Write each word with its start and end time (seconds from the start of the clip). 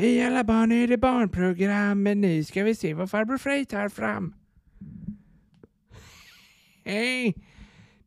Hej 0.00 0.26
alla 0.26 0.44
barn, 0.44 0.68
nu 0.68 0.82
är 0.82 0.88
det 0.88 0.98
barnprogram, 0.98 2.02
men 2.02 2.20
nu 2.20 2.44
ska 2.44 2.64
vi 2.64 2.74
se 2.74 2.94
vad 2.94 3.10
farbror 3.10 3.38
Frej 3.38 3.64
tar 3.64 3.88
fram. 3.88 4.34
Hej! 6.84 7.34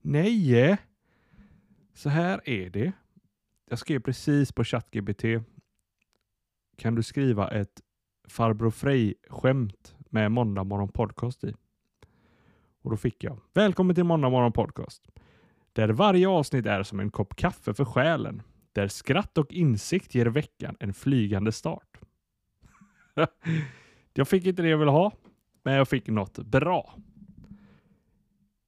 Nej, 0.01 0.77
så 1.93 2.09
här 2.09 2.49
är 2.49 2.69
det. 2.69 2.91
Jag 3.69 3.79
skrev 3.79 3.99
precis 3.99 4.51
på 4.51 4.63
ChatGPT. 4.63 5.23
Kan 6.77 6.95
du 6.95 7.03
skriva 7.03 7.51
ett 7.51 7.81
farbror 8.27 8.71
Frej-skämt 8.71 9.95
med 10.09 10.31
Måndag 10.31 10.63
morgon 10.63 10.89
podcast 10.89 11.43
i? 11.43 11.53
Och 12.81 12.91
då 12.91 12.97
fick 12.97 13.23
jag. 13.23 13.39
Välkommen 13.53 13.95
till 13.95 14.03
Måndag 14.03 14.29
morgon 14.29 14.51
podcast. 14.51 15.07
Där 15.73 15.89
varje 15.89 16.27
avsnitt 16.27 16.65
är 16.65 16.83
som 16.83 16.99
en 16.99 17.11
kopp 17.11 17.35
kaffe 17.35 17.73
för 17.73 17.85
själen. 17.85 18.41
Där 18.73 18.87
skratt 18.87 19.37
och 19.37 19.53
insikt 19.53 20.15
ger 20.15 20.25
veckan 20.25 20.75
en 20.79 20.93
flygande 20.93 21.51
start. 21.51 21.99
jag 24.13 24.27
fick 24.27 24.45
inte 24.45 24.61
det 24.61 24.69
jag 24.69 24.77
ville 24.77 24.91
ha, 24.91 25.11
men 25.63 25.73
jag 25.73 25.87
fick 25.87 26.07
något 26.07 26.37
bra. 26.37 26.95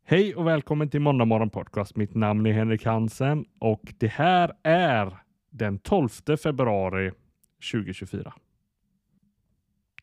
Hej 0.03 0.35
och 0.35 0.48
välkommen 0.48 0.89
till 0.89 1.02
Måndag 1.02 1.26
morgon 1.26 1.49
podcast. 1.49 1.95
Mitt 1.95 2.15
namn 2.15 2.45
är 2.45 2.52
Henrik 2.52 2.85
Hansen 2.85 3.45
och 3.59 3.93
det 3.98 4.07
här 4.07 4.53
är 4.63 5.17
den 5.49 5.79
12 5.79 6.09
februari 6.43 7.12
2024. 7.71 8.34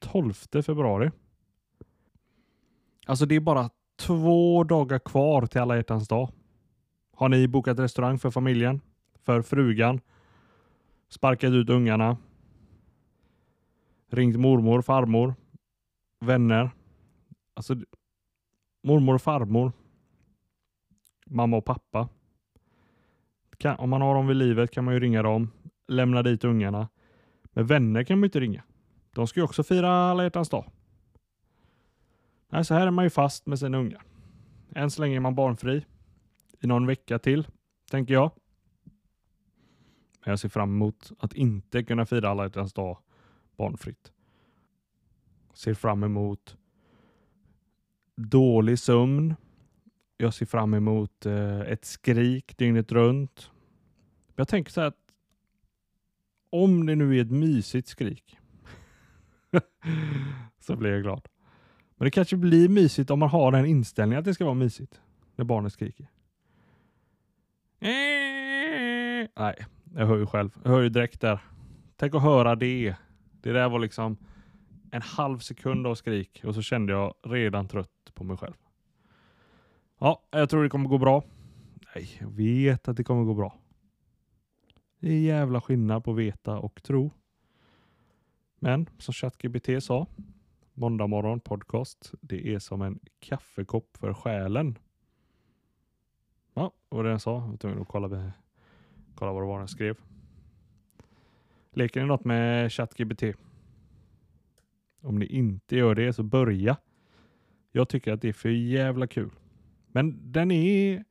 12 0.01 0.33
februari. 0.67 1.11
Alltså 3.07 3.27
det 3.27 3.34
är 3.34 3.41
bara 3.41 3.71
två 3.98 4.65
dagar 4.65 4.98
kvar 4.98 5.47
till 5.47 5.61
alla 5.61 5.77
hjärtans 5.77 6.09
dag. 6.09 6.31
Har 7.17 7.29
ni 7.29 7.48
bokat 7.48 7.79
restaurang 7.79 8.19
för 8.19 8.31
familjen? 8.31 8.81
För 9.23 9.43
frugan? 9.43 10.01
Sparkat 11.09 11.53
ut 11.53 11.71
ungarna? 11.71 12.17
Ringt 14.11 14.37
mormor, 14.37 14.83
farmor? 14.83 15.34
Vänner? 16.20 16.70
Alltså 17.55 17.77
mormor 18.83 19.15
och 19.15 19.23
farmor? 19.23 19.73
Mamma 21.27 21.56
och 21.56 21.65
pappa? 21.65 22.09
Kan, 23.59 23.77
om 23.77 23.91
man 23.91 24.03
har 24.03 24.15
dem 24.15 24.27
vid 24.27 24.37
livet 24.37 24.70
kan 24.70 24.84
man 24.84 24.95
ju 24.95 25.00
ringa 25.00 25.23
dem, 25.23 25.50
lämna 25.89 26.23
dit 26.23 26.45
ungarna. 26.45 26.89
Men 27.45 27.67
vänner 27.67 28.05
kan 28.05 28.19
man 28.19 28.23
ju 28.23 28.27
inte 28.27 28.41
ringa. 28.41 28.62
De 29.15 29.27
ska 29.27 29.41
ju 29.41 29.45
också 29.45 29.62
fira 29.62 29.91
alla 29.91 30.23
hjärtans 30.23 30.48
dag. 30.48 30.70
Nej, 32.48 32.65
så 32.65 32.75
här 32.75 32.87
är 32.87 32.91
man 32.91 33.05
ju 33.05 33.11
fast 33.11 33.47
med 33.47 33.59
sina 33.59 33.78
ungar. 33.78 34.03
Än 34.75 34.91
så 34.91 35.03
länge 35.03 35.17
är 35.17 35.20
man 35.20 35.34
barnfri. 35.34 35.87
I 36.61 36.67
någon 36.67 36.87
vecka 36.87 37.19
till, 37.19 37.48
tänker 37.91 38.15
jag. 38.15 38.31
Men 40.25 40.31
jag 40.33 40.39
ser 40.39 40.48
fram 40.48 40.70
emot 40.70 41.12
att 41.19 41.33
inte 41.33 41.83
kunna 41.83 42.06
fira 42.06 42.28
alla 42.28 42.42
hjärtans 42.42 42.73
dag 42.73 42.98
barnfritt. 43.56 44.12
Ser 45.55 45.75
fram 45.75 46.03
emot 46.05 46.56
dålig 48.17 48.78
sömn. 48.78 49.34
Jag 50.17 50.34
ser 50.34 50.47
fram 50.47 50.75
emot 50.75 51.27
eh, 51.27 51.61
ett 51.61 51.84
skrik 51.84 52.59
dygnet 52.59 52.93
runt. 52.93 53.50
Jag 54.37 54.48
tänker 54.48 54.73
så 54.73 54.81
här 54.81 54.89
att 54.89 55.12
om 56.50 56.87
det 56.87 56.95
nu 56.95 57.17
är 57.17 57.23
ett 57.23 57.31
mysigt 57.31 57.89
skrik 57.89 58.39
så 60.61 60.77
blir 60.77 60.91
jag 60.91 61.03
glad. 61.03 61.28
Men 61.97 62.05
det 62.05 62.11
kanske 62.11 62.37
blir 62.37 62.69
mysigt 62.69 63.11
om 63.11 63.19
man 63.19 63.28
har 63.28 63.53
den 63.53 63.67
inställningen 63.67 64.19
att 64.19 64.25
det 64.25 64.34
ska 64.34 64.45
vara 64.45 64.55
mysigt 64.55 65.00
när 65.37 65.45
barnet 65.45 65.73
skriker. 65.73 66.11
Nej, 69.39 69.67
jag 69.95 70.07
hör 70.07 70.17
ju 70.17 70.27
själv. 70.27 70.51
Jag 70.62 70.71
hör 70.71 70.81
ju 70.81 70.89
direkt 70.89 71.21
där. 71.21 71.41
Tänk 71.97 72.15
att 72.15 72.23
höra 72.23 72.55
det. 72.55 72.97
Det 73.41 73.53
där 73.53 73.69
var 73.69 73.79
liksom 73.79 74.17
en 74.91 75.03
halv 75.03 75.39
sekund 75.39 75.87
av 75.87 75.95
skrik 75.95 76.41
och 76.45 76.55
så 76.55 76.62
kände 76.62 76.93
jag 76.93 77.15
redan 77.23 77.69
trött 77.69 78.11
på 78.15 78.25
mig 78.25 78.37
själv. 78.37 78.55
Ja, 79.99 80.22
jag 80.31 80.50
tror 80.50 80.62
det 80.62 80.69
kommer 80.69 80.89
gå 80.89 80.99
bra. 80.99 81.25
Nej, 81.94 82.09
jag 82.21 82.31
vet 82.31 82.89
att 82.89 82.97
det 82.97 83.05
kommer 83.05 83.25
gå 83.25 83.34
bra. 83.34 83.59
Det 85.00 85.12
är 85.12 85.21
jävla 85.21 85.61
skillnad 85.61 86.05
på 86.05 86.12
veta 86.12 86.59
och 86.59 86.83
tro. 86.83 87.11
Men 88.59 88.87
som 88.99 89.15
ChatGPT 89.15 89.84
sa, 89.84 90.06
måndag 90.75 91.06
morgon 91.06 91.41
podcast, 91.41 92.12
det 92.21 92.55
är 92.55 92.59
som 92.59 92.83
en 92.83 92.99
kaffekopp 93.21 93.97
för 93.97 94.15
själen. 94.15 94.78
Ja, 96.55 96.72
och 96.89 96.97
var 96.97 97.05
det 97.05 97.11
jag 97.11 97.21
sa. 97.21 97.34
Jag 97.34 97.49
var 97.49 97.56
tvungen 97.56 97.83
att 97.83 97.89
kolla, 97.89 98.33
kolla 99.15 99.33
vad 99.33 99.43
det 99.43 99.47
var 99.47 99.59
den 99.59 99.69
skrev. 99.69 99.97
Leker 101.73 102.00
ni 102.00 102.06
något 102.06 102.25
med 102.25 102.73
ChatGPT? 102.73 103.23
Om 105.03 105.19
ni 105.19 105.27
inte 105.27 105.77
gör 105.77 105.95
det 105.95 106.12
så 106.12 106.23
börja. 106.23 106.77
Jag 107.72 107.89
tycker 107.89 108.12
att 108.12 108.21
det 108.21 108.28
är 108.28 108.33
för 108.33 108.49
jävla 108.49 109.06
kul. 109.06 109.31
Men 109.87 110.33
den 110.33 110.51
är 110.51 111.05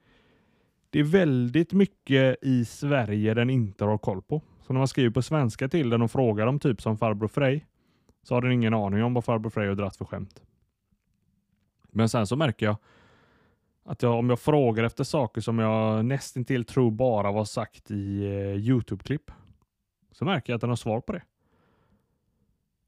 det 0.89 0.99
är 0.99 1.03
väldigt 1.03 1.73
mycket 1.73 2.37
i 2.41 2.65
Sverige 2.65 3.33
den 3.33 3.49
inte 3.49 3.85
har 3.85 3.97
koll 3.97 4.21
på. 4.21 4.41
Så 4.61 4.73
när 4.73 4.79
man 4.79 4.87
skriver 4.87 5.09
på 5.09 5.21
svenska 5.21 5.69
till 5.69 5.89
den 5.89 6.01
och 6.01 6.11
frågar 6.11 6.47
om 6.47 6.59
typ 6.59 6.81
som 6.81 6.97
farbror 6.97 7.27
Frej 7.27 7.67
så 8.23 8.35
har 8.35 8.41
den 8.41 8.51
ingen 8.51 8.73
aning 8.73 9.03
om 9.03 9.13
vad 9.13 9.25
farbror 9.25 9.49
Frej 9.49 9.67
har 9.67 9.75
dratt 9.75 9.95
för 9.95 10.05
skämt. 10.05 10.41
Men 11.91 12.09
sen 12.09 12.27
så 12.27 12.35
märker 12.35 12.65
jag 12.65 12.77
att 13.83 14.01
jag, 14.01 14.19
om 14.19 14.29
jag 14.29 14.39
frågar 14.39 14.83
efter 14.83 15.03
saker 15.03 15.41
som 15.41 15.59
jag 15.59 16.05
nästintill 16.05 16.65
tror 16.65 16.91
bara 16.91 17.31
var 17.31 17.45
sagt 17.45 17.91
i 17.91 18.25
eh, 18.25 18.55
Youtube-klipp 18.55 19.31
så 20.11 20.25
märker 20.25 20.53
jag 20.53 20.55
att 20.55 20.61
den 20.61 20.69
har 20.69 20.77
svar 20.77 21.01
på 21.01 21.11
det. 21.11 21.21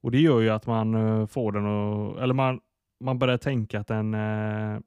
Och 0.02 0.12
det 0.12 0.20
gör 0.20 0.42
ju 0.42 0.50
att 0.50 0.66
man 0.66 0.96
eh, 0.96 1.26
får 1.26 1.52
den 1.52 1.66
och, 1.66 2.22
eller 2.22 2.34
man, 2.34 2.60
man 3.00 3.20
börjar 3.20 3.38
tänka 3.38 3.80
att 3.80 3.88
den 3.88 4.14
eh, 4.14 4.80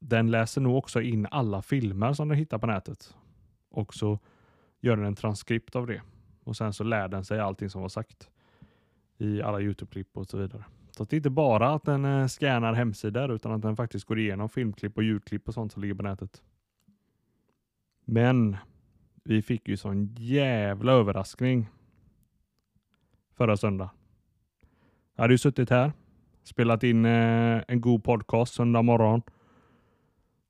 den 0.00 0.30
läser 0.30 0.60
nog 0.60 0.76
också 0.76 1.00
in 1.00 1.26
alla 1.30 1.62
filmer 1.62 2.12
som 2.12 2.28
den 2.28 2.38
hittar 2.38 2.58
på 2.58 2.66
nätet. 2.66 3.14
Och 3.70 3.94
så 3.94 4.18
gör 4.80 4.96
den 4.96 5.06
en 5.06 5.14
transkript 5.14 5.76
av 5.76 5.86
det. 5.86 6.02
Och 6.44 6.56
sen 6.56 6.72
så 6.72 6.84
lär 6.84 7.08
den 7.08 7.24
sig 7.24 7.40
allting 7.40 7.70
som 7.70 7.82
var 7.82 7.88
sagt 7.88 8.30
i 9.18 9.42
alla 9.42 9.60
Youtube-klipp 9.60 10.16
och 10.16 10.26
så 10.26 10.38
vidare. 10.38 10.64
Så 10.98 11.04
det 11.04 11.14
är 11.14 11.18
inte 11.18 11.30
bara 11.30 11.74
att 11.74 11.84
den 11.84 12.04
eh, 12.04 12.26
scannar 12.26 12.72
hemsidor 12.72 13.32
utan 13.32 13.52
att 13.52 13.62
den 13.62 13.76
faktiskt 13.76 14.04
går 14.04 14.18
igenom 14.18 14.48
filmklipp 14.48 14.96
och 14.96 15.02
ljudklipp 15.02 15.48
och 15.48 15.54
sånt 15.54 15.72
som 15.72 15.82
ligger 15.82 15.94
på 15.94 16.02
nätet. 16.02 16.42
Men 18.04 18.56
vi 19.24 19.42
fick 19.42 19.68
ju 19.68 19.76
sån 19.76 20.14
jävla 20.14 20.92
överraskning 20.92 21.66
förra 23.36 23.56
söndag. 23.56 23.90
Jag 25.14 25.22
hade 25.22 25.34
ju 25.34 25.38
suttit 25.38 25.70
här, 25.70 25.92
spelat 26.42 26.82
in 26.82 27.04
eh, 27.04 27.62
en 27.68 27.80
god 27.80 28.04
podcast 28.04 28.54
söndag 28.54 28.82
morgon 28.82 29.22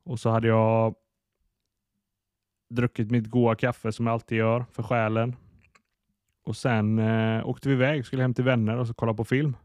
och 0.05 0.21
så 0.21 0.31
hade 0.31 0.49
jag 0.49 0.95
druckit 2.71 3.11
mitt 3.11 3.27
goda 3.27 3.55
kaffe 3.55 3.93
som 3.93 4.07
jag 4.07 4.13
alltid 4.13 4.39
gör 4.39 4.65
för 4.73 4.83
själen. 4.83 5.37
Och 6.45 6.57
sen 6.57 6.99
eh, 6.99 7.49
åkte 7.49 7.69
vi 7.69 7.75
iväg, 7.75 8.07
skulle 8.07 8.23
hem 8.23 8.35
till 8.35 8.45
vänner 8.45 8.77
och 8.77 8.87
så 8.87 8.95
kolla 8.95 9.15
på 9.15 9.25
film. 9.25 9.57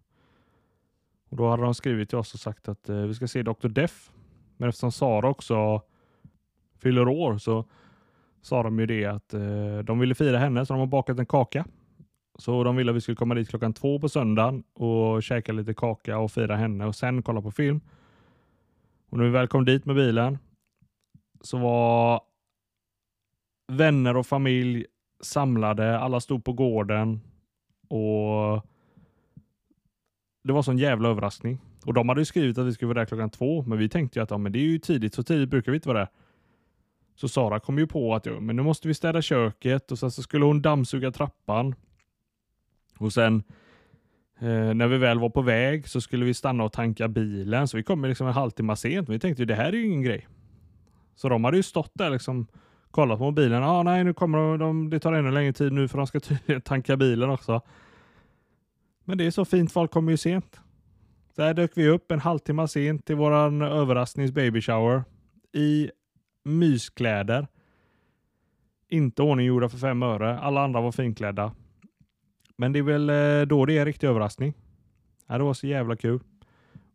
Och 1.33 1.37
Då 1.37 1.49
hade 1.49 1.63
de 1.63 1.73
skrivit 1.73 2.09
till 2.09 2.17
oss 2.17 2.33
och 2.33 2.39
sagt 2.39 2.67
att 2.67 2.89
eh, 2.89 2.95
vi 2.95 3.13
ska 3.13 3.27
se 3.27 3.43
Dr. 3.43 3.67
Def. 3.67 4.11
Men 4.57 4.69
eftersom 4.69 4.91
Sara 4.91 5.29
också 5.29 5.81
fyller 6.77 7.07
år 7.07 7.37
så 7.37 7.65
sa 8.41 8.63
de 8.63 8.79
ju 8.79 8.85
det 8.85 9.05
att 9.05 9.33
eh, 9.33 9.77
de 9.83 9.99
ville 9.99 10.15
fira 10.15 10.37
henne 10.37 10.65
så 10.65 10.73
de 10.73 10.79
har 10.79 10.87
bakat 10.87 11.19
en 11.19 11.25
kaka. 11.25 11.65
Så 12.37 12.63
de 12.63 12.75
ville 12.75 12.91
att 12.91 12.95
vi 12.95 13.01
skulle 13.01 13.15
komma 13.15 13.35
dit 13.35 13.49
klockan 13.49 13.73
två 13.73 13.99
på 13.99 14.09
söndagen 14.09 14.63
och 14.73 15.23
käka 15.23 15.51
lite 15.51 15.73
kaka 15.73 16.17
och 16.17 16.31
fira 16.31 16.55
henne 16.55 16.85
och 16.85 16.95
sen 16.95 17.23
kolla 17.23 17.41
på 17.41 17.51
film. 17.51 17.81
Och 19.09 19.17
när 19.17 19.25
vi 19.25 19.31
väl 19.31 19.47
kom 19.47 19.65
dit 19.65 19.85
med 19.85 19.95
bilen 19.95 20.37
så 21.41 21.57
var 21.57 22.21
vänner 23.67 24.17
och 24.17 24.25
familj 24.25 24.85
samlade. 25.21 25.99
Alla 25.99 26.19
stod 26.19 26.45
på 26.45 26.53
gården 26.53 27.21
och 27.87 28.65
det 30.43 30.53
var 30.53 30.61
sån 30.61 30.77
jävla 30.77 31.09
överraskning. 31.09 31.59
Och 31.85 31.93
de 31.93 32.09
hade 32.09 32.21
ju 32.21 32.25
skrivit 32.25 32.57
att 32.57 32.65
vi 32.65 32.73
skulle 32.73 32.87
vara 32.87 32.99
där 32.99 33.05
klockan 33.05 33.29
två, 33.29 33.63
men 33.63 33.77
vi 33.77 33.89
tänkte 33.89 34.19
ju 34.19 34.23
att 34.23 34.31
ja, 34.31 34.37
men 34.37 34.51
det 34.51 34.59
är 34.59 34.63
ju 34.63 34.79
tidigt, 34.79 35.13
så 35.13 35.23
tidigt 35.23 35.49
brukar 35.49 35.71
vi 35.71 35.75
inte 35.75 35.87
vara 35.87 35.99
där. 35.99 36.07
Så 37.15 37.27
Sara 37.27 37.59
kom 37.59 37.77
ju 37.77 37.87
på 37.87 38.15
att 38.15 38.25
ja, 38.25 38.39
men 38.39 38.55
nu 38.55 38.61
måste 38.61 38.87
vi 38.87 38.93
städa 38.93 39.21
köket 39.21 39.91
och 39.91 39.99
sen 39.99 40.11
så 40.11 40.23
skulle 40.23 40.45
hon 40.45 40.61
dammsuga 40.61 41.11
trappan. 41.11 41.75
Och 42.97 43.13
sen 43.13 43.43
Eh, 44.43 44.73
när 44.73 44.87
vi 44.87 44.97
väl 44.97 45.19
var 45.19 45.29
på 45.29 45.41
väg 45.41 45.87
så 45.87 46.01
skulle 46.01 46.25
vi 46.25 46.33
stanna 46.33 46.63
och 46.63 46.73
tanka 46.73 47.07
bilen, 47.07 47.67
så 47.67 47.77
vi 47.77 47.83
kom 47.83 48.05
liksom 48.05 48.27
en 48.27 48.33
halvtimme 48.33 48.75
sent. 48.75 49.09
Vi 49.09 49.19
tänkte 49.19 49.45
det 49.45 49.55
här 49.55 49.65
är 49.65 49.71
ju 49.71 49.85
ingen 49.85 50.01
grej. 50.01 50.27
Så 51.15 51.29
de 51.29 51.43
hade 51.43 51.57
ju 51.57 51.63
stått 51.63 51.91
där 51.93 52.09
liksom 52.09 52.47
kollat 52.91 53.17
på 53.17 53.23
mobilen. 53.23 53.63
Ah, 53.63 53.83
nej, 53.83 54.03
nu 54.03 54.13
kommer 54.13 54.57
de, 54.57 54.89
det 54.89 54.99
tar 54.99 55.13
ännu 55.13 55.31
längre 55.31 55.53
tid 55.53 55.73
nu 55.73 55.87
för 55.87 55.97
de 55.97 56.07
ska 56.07 56.19
tydligen 56.19 56.61
tanka 56.61 56.97
bilen 56.97 57.29
också. 57.29 57.61
Men 59.05 59.17
det 59.17 59.25
är 59.25 59.31
så 59.31 59.45
fint, 59.45 59.71
folk 59.71 59.91
kommer 59.91 60.11
ju 60.11 60.17
sent. 60.17 60.59
Där 61.35 61.53
dök 61.53 61.71
vi 61.75 61.87
upp 61.87 62.11
en 62.11 62.19
halvtimme 62.19 62.67
sent 62.67 63.05
till 63.05 63.15
våran 63.15 63.61
överrasknings 63.61 64.31
baby 64.31 64.61
shower 64.61 65.03
i 65.53 65.91
myskläder. 66.43 67.47
Inte 68.87 69.21
ordninggjorda 69.21 69.69
för 69.69 69.77
fem 69.77 70.03
öre. 70.03 70.39
Alla 70.39 70.63
andra 70.63 70.81
var 70.81 70.91
finklädda. 70.91 71.51
Men 72.57 72.73
det 72.73 72.79
är 72.79 72.83
väl 72.83 73.09
eh, 73.09 73.47
då 73.47 73.65
det 73.65 73.73
är 73.73 73.79
en 73.79 73.85
riktig 73.85 74.07
överraskning. 74.07 74.53
Ja, 75.27 75.37
det 75.37 75.43
var 75.43 75.53
så 75.53 75.67
jävla 75.67 75.95
kul. 75.95 76.19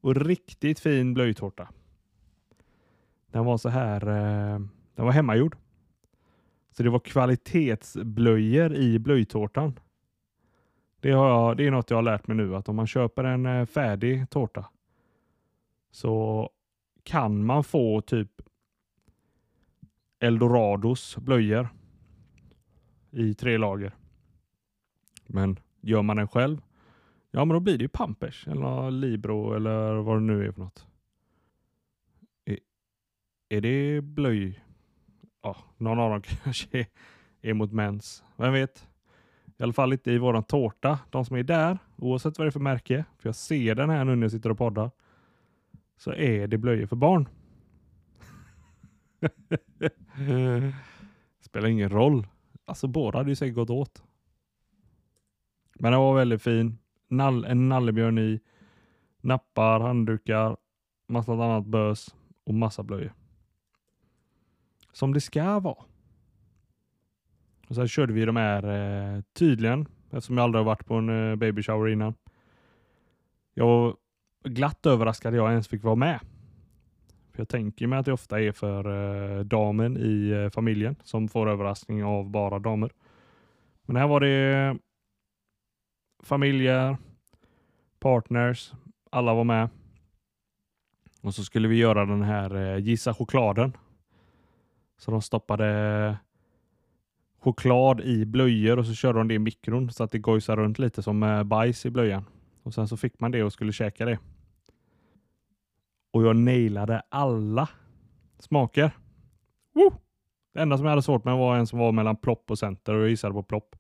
Och 0.01 0.17
riktigt 0.17 0.81
fin 0.81 1.15
blöjtårta. 1.15 1.69
Den 3.33 3.45
var 3.45 3.59
så 3.59 3.69
här, 3.69 4.07
eh, 4.07 4.61
den 4.95 5.05
var 5.05 5.13
hemmagjord. 5.13 5.57
Så 6.71 6.83
det 6.83 6.91
var 6.91 6.99
kvalitetsblöjor 6.99 8.75
i 8.75 8.99
blöjtårtan. 8.99 9.79
Det, 11.01 11.11
har 11.11 11.29
jag, 11.29 11.57
det 11.57 11.67
är 11.67 11.71
något 11.71 11.91
jag 11.91 11.97
har 11.97 12.03
lärt 12.03 12.27
mig 12.27 12.37
nu 12.37 12.57
att 12.57 12.69
om 12.69 12.77
man 12.77 12.87
köper 12.87 13.25
en 13.25 13.47
eh, 13.47 13.67
färdig 13.67 14.31
tårta 14.31 14.67
så 15.91 16.51
kan 17.03 17.45
man 17.45 17.65
få 17.65 18.01
typ 18.01 18.43
Eldorados 20.21 21.17
blöjor 21.17 21.69
i 23.11 23.35
tre 23.35 23.59
lager. 23.59 23.95
Men 25.27 25.59
gör 25.81 26.03
man 26.03 26.17
den 26.17 26.29
själv, 26.29 26.61
ja 27.31 27.45
men 27.45 27.55
då 27.55 27.61
blir 27.61 27.79
det 27.79 27.85
ju 27.85 27.89
Pampers 27.89 28.49
eller 28.49 28.91
Libro 28.91 29.55
eller 29.55 29.95
vad 29.95 30.17
det 30.17 30.21
nu 30.21 30.47
är 30.47 30.53
för 30.53 30.61
något. 30.61 30.87
Är, 32.45 32.59
är 33.49 33.61
det 33.61 34.01
blöj? 34.01 34.65
Ja, 35.43 35.57
någon 35.77 35.99
av 35.99 36.11
dem 36.11 36.23
kanske 36.45 36.87
är 37.41 37.55
mot 37.55 37.73
mens. 37.73 38.25
Vem 38.37 38.53
vet? 38.53 38.89
I 39.59 39.63
alla 39.63 39.73
fall 39.73 39.93
inte 39.93 40.13
i 40.13 40.19
våran 40.19 40.43
tårta. 40.43 40.99
De 41.11 41.25
som 41.25 41.37
är 41.37 41.43
där, 41.43 41.79
oavsett 41.97 42.39
vad 42.39 42.47
det 42.47 42.49
är 42.49 42.53
för 42.53 42.61
märke, 42.61 43.05
för 43.19 43.29
jag 43.29 43.37
ser 43.37 43.75
den 43.75 43.91
här 43.91 44.05
nu 44.05 44.17
när 44.17 44.25
jag 44.25 44.31
sitter 44.31 44.51
och 44.51 44.59
poddar, 44.59 44.91
så 45.97 46.13
är 46.13 46.47
det 46.47 46.59
blöjor 46.59 46.87
för 46.87 46.97
barn. 46.97 47.29
Spelar 51.41 51.69
ingen 51.69 51.91
roll. 51.91 52.27
Alltså 52.65 52.87
båda 52.87 53.19
hade 53.19 53.31
ju 53.31 53.37
säkert 53.37 53.55
gått 53.55 53.71
åt. 53.71 54.03
Men 55.79 55.93
den 55.93 56.01
var 56.01 56.15
väldigt 56.15 56.43
fin. 56.43 56.79
Nall 57.09 57.45
en 57.45 57.69
nallebjörn 57.69 58.19
i. 58.19 58.41
Nappar, 59.21 59.81
handdukar, 59.81 60.57
massa 61.09 61.33
annat 61.33 61.67
bös 61.67 62.15
och 62.45 62.55
massa 62.55 62.83
blöjor. 62.83 63.13
Som 64.93 65.15
det 65.15 65.21
ska 65.21 65.61
vara. 65.61 65.85
Och 67.69 67.75
sen 67.75 67.89
körde 67.89 68.13
vi 68.13 68.25
de 68.25 68.37
här 68.37 68.65
eh, 69.17 69.23
tydligen, 69.33 69.89
eftersom 70.11 70.37
jag 70.37 70.45
aldrig 70.45 70.61
har 70.61 70.67
varit 70.67 70.87
på 70.87 70.95
en 70.95 71.31
eh, 71.31 71.37
baby 71.37 71.63
shower 71.63 71.89
innan. 71.89 72.15
Jag 73.55 73.67
var 73.67 73.97
glatt 74.45 74.87
överraskad 74.87 75.35
jag 75.35 75.51
ens 75.51 75.69
fick 75.69 75.83
vara 75.83 75.95
med. 75.95 76.21
För 77.33 77.41
Jag 77.41 77.49
tänker 77.49 77.87
mig 77.87 77.99
att 77.99 78.07
det 78.07 78.13
ofta 78.13 78.41
är 78.41 78.53
för 78.53 78.85
eh, 79.39 79.45
damen 79.45 79.97
i 79.97 80.31
eh, 80.31 80.51
familjen 80.51 80.97
som 81.03 81.29
får 81.29 81.49
överraskning 81.49 82.05
av 82.05 82.31
bara 82.31 82.59
damer. 82.59 82.91
Men 83.83 83.97
här 83.97 84.09
var 84.09 84.21
det 84.21 84.55
eh, 84.55 84.75
familjer, 86.23 86.97
partners, 88.01 88.73
alla 89.11 89.35
var 89.35 89.45
med. 89.45 89.69
Och 91.23 91.35
så 91.35 91.45
skulle 91.45 91.69
vi 91.69 91.77
göra 91.77 92.05
den 92.05 92.23
här 92.23 92.55
eh, 92.57 92.79
gissa 92.79 93.15
chokladen. 93.15 93.77
Så 94.99 95.11
de 95.11 95.23
stoppade 95.23 96.17
choklad 97.49 98.01
i 98.01 98.27
blöjor 98.27 98.79
och 98.79 98.87
så 98.87 98.95
körde 98.95 99.19
de 99.19 99.29
det 99.29 99.35
i 99.35 99.39
mikron 99.39 99.91
så 99.91 100.05
att 100.05 100.11
det 100.11 100.19
gojsar 100.19 100.57
runt 100.57 100.79
lite 100.79 101.03
som 101.03 101.23
eh, 101.23 101.43
bajs 101.43 101.87
i 101.87 101.91
blöjan. 101.91 102.25
Och 102.63 102.75
sen 102.75 102.89
så 102.89 102.97
fick 102.97 103.21
man 103.21 103.31
det 103.31 103.43
och 103.43 103.53
skulle 103.53 103.73
käka 103.73 104.05
det. 104.05 104.19
Och 106.11 106.25
jag 106.25 106.37
nailade 106.37 107.03
alla 107.09 107.69
smaker. 108.39 108.91
Woo! 109.75 109.93
Det 110.55 110.61
enda 110.61 110.77
som 110.77 110.87
jag 110.87 110.91
hade 110.91 111.03
svårt 111.03 111.25
med 111.25 111.37
var 111.37 111.57
en 111.57 111.67
som 111.67 111.79
var 111.79 111.93
mellan 111.93 112.17
plopp 112.17 112.51
och 112.51 112.59
center 112.59 112.95
och 112.95 113.03
jag 113.03 113.11
gissade 113.11 113.35
på 113.35 113.43
plopp. 113.43 113.77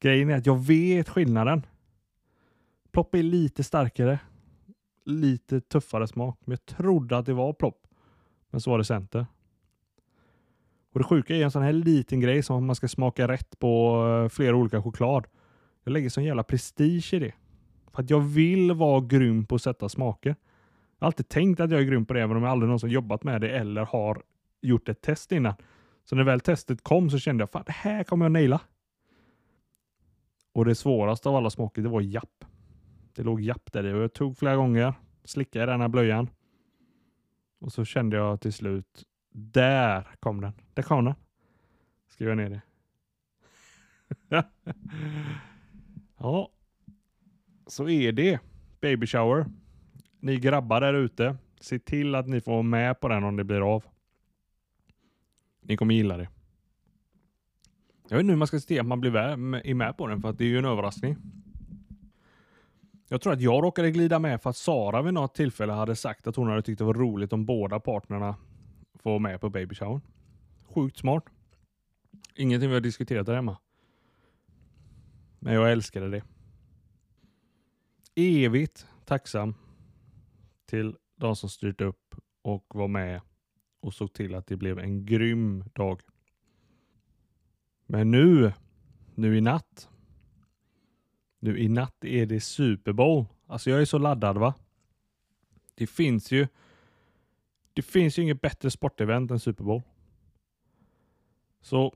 Grejen 0.00 0.30
är 0.30 0.36
att 0.36 0.46
jag 0.46 0.66
vet 0.66 1.08
skillnaden. 1.08 1.66
Plopp 2.92 3.14
är 3.14 3.22
lite 3.22 3.64
starkare. 3.64 4.18
Lite 5.04 5.60
tuffare 5.60 6.06
smak. 6.06 6.38
Men 6.44 6.52
jag 6.52 6.76
trodde 6.76 7.18
att 7.18 7.26
det 7.26 7.34
var 7.34 7.52
plopp. 7.52 7.86
Men 8.50 8.60
så 8.60 8.70
var 8.70 8.78
det 8.78 8.84
center. 8.84 9.26
Och 10.94 11.00
Det 11.00 11.04
sjuka 11.04 11.36
är 11.36 11.44
en 11.44 11.50
sån 11.50 11.62
här 11.62 11.72
liten 11.72 12.20
grej 12.20 12.42
som 12.42 12.66
man 12.66 12.76
ska 12.76 12.88
smaka 12.88 13.28
rätt 13.28 13.58
på 13.58 14.04
eh, 14.06 14.28
flera 14.28 14.56
olika 14.56 14.82
choklad. 14.82 15.26
Jag 15.84 15.92
lägger 15.92 16.08
sån 16.08 16.24
jävla 16.24 16.42
prestige 16.42 17.14
i 17.14 17.18
det. 17.18 17.32
För 17.92 18.02
att 18.02 18.10
jag 18.10 18.20
vill 18.20 18.72
vara 18.72 19.00
grym 19.00 19.46
på 19.46 19.54
att 19.54 19.62
sätta 19.62 19.88
smaker. 19.88 20.30
Jag 20.30 21.04
har 21.04 21.06
alltid 21.06 21.28
tänkt 21.28 21.60
att 21.60 21.70
jag 21.70 21.80
är 21.80 21.84
grym 21.84 22.06
på 22.06 22.14
det, 22.14 22.22
även 22.22 22.36
om 22.36 22.42
jag 22.42 22.52
aldrig 22.52 22.68
någonsin 22.68 22.90
jobbat 22.90 23.24
med 23.24 23.40
det 23.40 23.50
eller 23.50 23.84
har 23.84 24.22
gjort 24.62 24.88
ett 24.88 25.02
test 25.02 25.32
innan. 25.32 25.54
Så 26.04 26.16
när 26.16 26.24
väl 26.24 26.40
testet 26.40 26.84
kom 26.84 27.10
så 27.10 27.18
kände 27.18 27.42
jag, 27.42 27.50
fan 27.50 27.62
det 27.66 27.72
här 27.72 28.04
kommer 28.04 28.24
jag 28.24 28.32
naila. 28.32 28.60
Och 30.52 30.64
det 30.64 30.74
svåraste 30.74 31.28
av 31.28 31.36
alla 31.36 31.50
smaker, 31.50 31.82
det 31.82 31.88
var 31.88 32.00
japp. 32.00 32.44
Det 33.14 33.22
låg 33.22 33.40
japp 33.40 33.72
där 33.72 33.86
i 33.86 33.92
och 33.92 33.98
jag 34.02 34.12
tog 34.12 34.38
flera 34.38 34.56
gånger, 34.56 34.94
slickade 35.24 35.64
i 35.64 35.66
den 35.66 35.80
här 35.80 35.88
blöjan. 35.88 36.30
Och 37.60 37.72
så 37.72 37.84
kände 37.84 38.16
jag 38.16 38.40
till 38.40 38.52
slut, 38.52 39.04
där 39.36 40.08
kom 40.20 40.40
den. 40.40 40.52
Där 40.74 40.82
kom 40.82 41.04
den. 41.04 41.14
Skriver 42.08 42.34
ner 42.34 42.50
det. 42.50 42.62
ja, 46.18 46.50
så 47.66 47.88
är 47.88 48.12
det. 48.12 48.40
Baby 48.80 49.06
shower. 49.06 49.46
Ni 50.20 50.36
grabbar 50.36 50.80
där 50.80 50.94
ute, 50.94 51.36
se 51.60 51.78
till 51.78 52.14
att 52.14 52.28
ni 52.28 52.40
får 52.40 52.52
vara 52.52 52.62
med 52.62 53.00
på 53.00 53.08
den 53.08 53.24
om 53.24 53.36
det 53.36 53.44
blir 53.44 53.74
av. 53.74 53.84
Ni 55.60 55.76
kommer 55.76 55.94
gilla 55.94 56.16
det. 56.16 56.28
Jag 58.08 58.16
vet 58.16 58.20
inte 58.20 58.32
hur 58.32 58.38
man 58.38 58.48
ska 58.48 58.60
se 58.60 58.66
till 58.66 58.80
att 58.80 58.86
man 58.86 59.00
blir 59.00 59.36
med, 59.36 59.76
med 59.76 59.96
på 59.96 60.06
den 60.06 60.20
för 60.22 60.28
att 60.28 60.38
det 60.38 60.44
är 60.44 60.48
ju 60.48 60.58
en 60.58 60.64
överraskning. 60.64 61.16
Jag 63.08 63.20
tror 63.20 63.32
att 63.32 63.40
jag 63.40 63.64
råkade 63.64 63.90
glida 63.90 64.18
med 64.18 64.42
för 64.42 64.50
att 64.50 64.56
Sara 64.56 65.02
vid 65.02 65.14
något 65.14 65.34
tillfälle 65.34 65.72
hade 65.72 65.96
sagt 65.96 66.26
att 66.26 66.36
hon 66.36 66.48
hade 66.48 66.62
tyckt 66.62 66.78
det 66.78 66.84
var 66.84 66.94
roligt 66.94 67.32
om 67.32 67.46
båda 67.46 67.80
partnerna 67.80 68.36
få 69.04 69.10
vara 69.10 69.18
med 69.18 69.40
på 69.40 69.50
baby 69.50 69.74
shower. 69.74 70.00
Sjukt 70.62 70.98
smart. 70.98 71.24
Ingenting 72.34 72.68
vi 72.68 72.74
har 72.74 72.80
diskuterat 72.80 73.26
där 73.26 73.34
hemma. 73.34 73.58
Men 75.38 75.54
jag 75.54 75.72
älskade 75.72 76.10
det. 76.10 76.22
Evigt 78.14 78.86
tacksam 79.04 79.54
till 80.66 80.96
de 81.16 81.36
som 81.36 81.48
styrt 81.48 81.80
upp 81.80 82.14
och 82.42 82.64
var 82.68 82.88
med 82.88 83.20
och 83.80 83.94
såg 83.94 84.12
till 84.12 84.34
att 84.34 84.46
det 84.46 84.56
blev 84.56 84.78
en 84.78 85.06
grym 85.06 85.64
dag. 85.72 86.00
Men 87.86 88.10
nu, 88.10 88.52
nu 89.14 89.38
i 89.38 89.40
natt. 89.40 89.88
Nu 91.38 91.58
i 91.58 91.68
natt 91.68 92.04
är 92.04 92.26
det 92.26 92.40
Super 92.40 92.92
Bowl. 92.92 93.24
Alltså 93.46 93.70
jag 93.70 93.80
är 93.80 93.84
så 93.84 93.98
laddad 93.98 94.38
va. 94.38 94.54
Det 95.74 95.86
finns 95.86 96.32
ju 96.32 96.46
det 97.74 97.82
finns 97.82 98.18
ju 98.18 98.22
inget 98.22 98.40
bättre 98.40 98.70
sportevent 98.70 99.30
än 99.30 99.40
Super 99.40 99.64
Bowl. 99.64 99.82
Så 101.60 101.94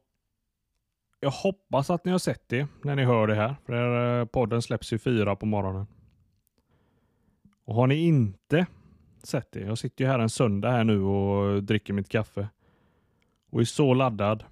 jag 1.20 1.30
hoppas 1.30 1.90
att 1.90 2.04
ni 2.04 2.12
har 2.12 2.18
sett 2.18 2.48
det 2.48 2.66
när 2.82 2.96
ni 2.96 3.04
hör 3.04 3.26
det 3.26 3.34
här. 3.34 3.56
För 3.66 4.20
eh, 4.20 4.24
podden 4.24 4.62
släpps 4.62 4.92
ju 4.92 4.98
fyra 4.98 5.36
på 5.36 5.46
morgonen. 5.46 5.86
Och 7.64 7.74
har 7.74 7.86
ni 7.86 7.94
inte 7.94 8.66
sett 9.22 9.52
det. 9.52 9.60
Jag 9.60 9.78
sitter 9.78 10.04
ju 10.04 10.10
här 10.10 10.18
en 10.18 10.30
söndag 10.30 10.70
här 10.70 10.84
nu 10.84 11.02
och 11.02 11.62
dricker 11.62 11.92
mitt 11.92 12.08
kaffe. 12.08 12.48
Och 13.50 13.60
är 13.60 13.64
så 13.64 13.94
laddad 13.94 14.44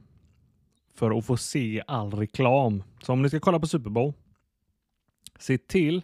för 0.95 1.19
att 1.19 1.27
få 1.27 1.37
se 1.37 1.83
all 1.87 2.13
reklam. 2.13 2.83
Så 3.03 3.13
om 3.13 3.23
ni 3.23 3.29
ska 3.29 3.41
kolla 3.41 3.61
på 3.61 3.67
Super 3.67 3.91
Bowl. 3.91 4.13
Se 5.39 5.59
till 5.59 6.03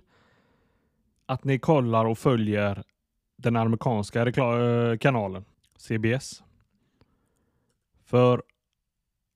att 1.27 1.45
ni 1.45 1.59
kollar 1.59 2.05
och 2.05 2.19
följer 2.19 2.83
den 3.43 3.57
amerikanska 3.57 4.29
eh, 4.29 4.97
kanalen 4.99 5.45
CBS. 5.77 6.43
För 8.05 8.43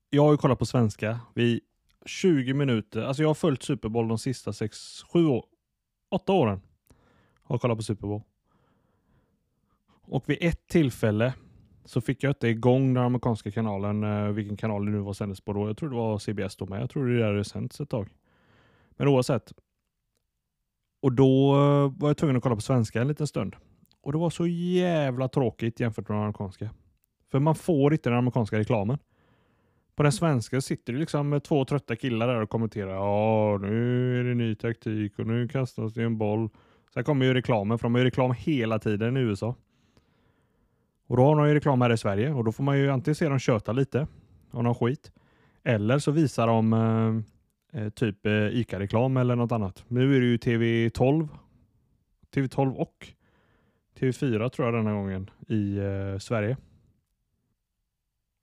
jag 0.09 0.23
har 0.23 0.31
ju 0.31 0.37
kollat 0.37 0.59
på 0.59 0.65
svenska 0.65 1.19
vid 1.33 1.59
20 2.05 2.53
minuter. 2.53 3.01
Alltså 3.01 3.23
jag 3.23 3.29
har 3.29 3.33
följt 3.33 3.63
Super 3.63 3.89
Bowl 3.89 4.07
de 4.07 4.17
sista 4.17 4.53
6, 4.53 5.03
7 5.13 5.25
år, 5.25 5.45
8 6.09 6.33
åren. 6.33 6.61
Har 7.43 7.57
kollat 7.57 7.77
på 7.77 7.83
Super 7.83 8.07
Bowl. 8.07 8.21
Och 10.01 10.29
vid 10.29 10.37
ett 10.41 10.67
tillfälle 10.67 11.33
så 11.85 12.01
fick 12.01 12.23
jag 12.23 12.29
inte 12.29 12.47
igång 12.47 12.93
den 12.93 13.03
amerikanska 13.03 13.51
kanalen, 13.51 14.03
eh, 14.03 14.27
vilken 14.27 14.57
kanal 14.57 14.85
det 14.85 14.91
nu 14.91 14.99
var 14.99 15.13
sändes 15.13 15.41
på 15.41 15.53
då. 15.53 15.67
Jag 15.67 15.77
tror 15.77 15.89
det 15.89 15.95
var 15.95 16.19
CBS 16.19 16.55
då 16.55 16.65
med. 16.65 16.81
Jag 16.81 16.89
tror 16.89 17.07
det 17.07 17.19
där 17.19 17.33
det 17.33 17.43
sänds 17.43 17.81
ett 17.81 17.89
tag. 17.89 18.09
Men 18.89 19.07
oavsett. 19.07 19.53
Och 21.01 21.11
då 21.11 21.55
eh, 21.55 21.99
var 21.99 22.09
jag 22.09 22.17
tvungen 22.17 22.37
att 22.37 22.43
kolla 22.43 22.55
på 22.55 22.61
svenska 22.61 23.01
en 23.01 23.07
liten 23.07 23.27
stund. 23.27 23.55
Och 24.07 24.13
det 24.13 24.19
var 24.19 24.29
så 24.29 24.47
jävla 24.47 25.27
tråkigt 25.27 25.79
jämfört 25.79 26.09
med 26.09 26.15
den 26.17 26.23
amerikanska. 26.23 26.69
För 27.31 27.39
man 27.39 27.55
får 27.55 27.93
inte 27.93 28.09
den 28.09 28.17
amerikanska 28.17 28.59
reklamen. 28.59 28.97
På 29.95 30.03
den 30.03 30.11
svenska 30.11 30.61
sitter 30.61 30.93
det 30.93 30.99
liksom 30.99 31.41
två 31.43 31.65
trötta 31.65 31.95
killar 31.95 32.27
där 32.27 32.41
och 32.41 32.49
kommenterar. 32.49 32.93
Ja, 32.93 33.57
nu 33.61 34.19
är 34.19 34.23
det 34.23 34.33
ny 34.33 34.55
taktik 34.55 35.19
och 35.19 35.27
nu 35.27 35.47
kastas 35.47 35.93
det 35.93 36.03
en 36.03 36.17
boll. 36.17 36.49
Sen 36.93 37.03
kommer 37.03 37.25
ju 37.25 37.33
reklamen, 37.33 37.77
för 37.77 37.83
de 37.83 37.93
har 37.93 37.99
ju 37.99 38.05
reklam 38.05 38.33
hela 38.37 38.79
tiden 38.79 39.17
i 39.17 39.19
USA. 39.19 39.55
Och 41.07 41.17
då 41.17 41.23
har 41.23 41.35
de 41.35 41.47
ju 41.47 41.53
reklam 41.53 41.81
här 41.81 41.93
i 41.93 41.97
Sverige 41.97 42.33
och 42.33 42.43
då 42.43 42.51
får 42.51 42.63
man 42.63 42.77
ju 42.79 42.91
antingen 42.91 43.15
se 43.15 43.29
dem 43.29 43.39
köta 43.39 43.71
lite 43.71 44.07
av 44.51 44.63
någon 44.63 44.75
skit. 44.75 45.11
Eller 45.63 45.99
så 45.99 46.11
visar 46.11 46.47
de 46.47 46.73
eh, 46.73 47.81
eh, 47.81 47.89
typ 47.89 48.25
eh, 48.25 48.33
ICA-reklam 48.33 49.17
eller 49.17 49.35
något 49.35 49.51
annat. 49.51 49.85
Nu 49.87 50.15
är 50.15 50.19
det 50.19 50.27
ju 50.27 50.37
TV12. 50.37 51.27
TV12 52.35 52.73
och 52.75 53.13
TV4 53.99 54.49
tror 54.49 54.67
jag 54.67 54.75
denna 54.75 54.93
gången 54.93 55.29
i 55.47 55.77
eh, 55.77 56.17
Sverige. 56.19 56.57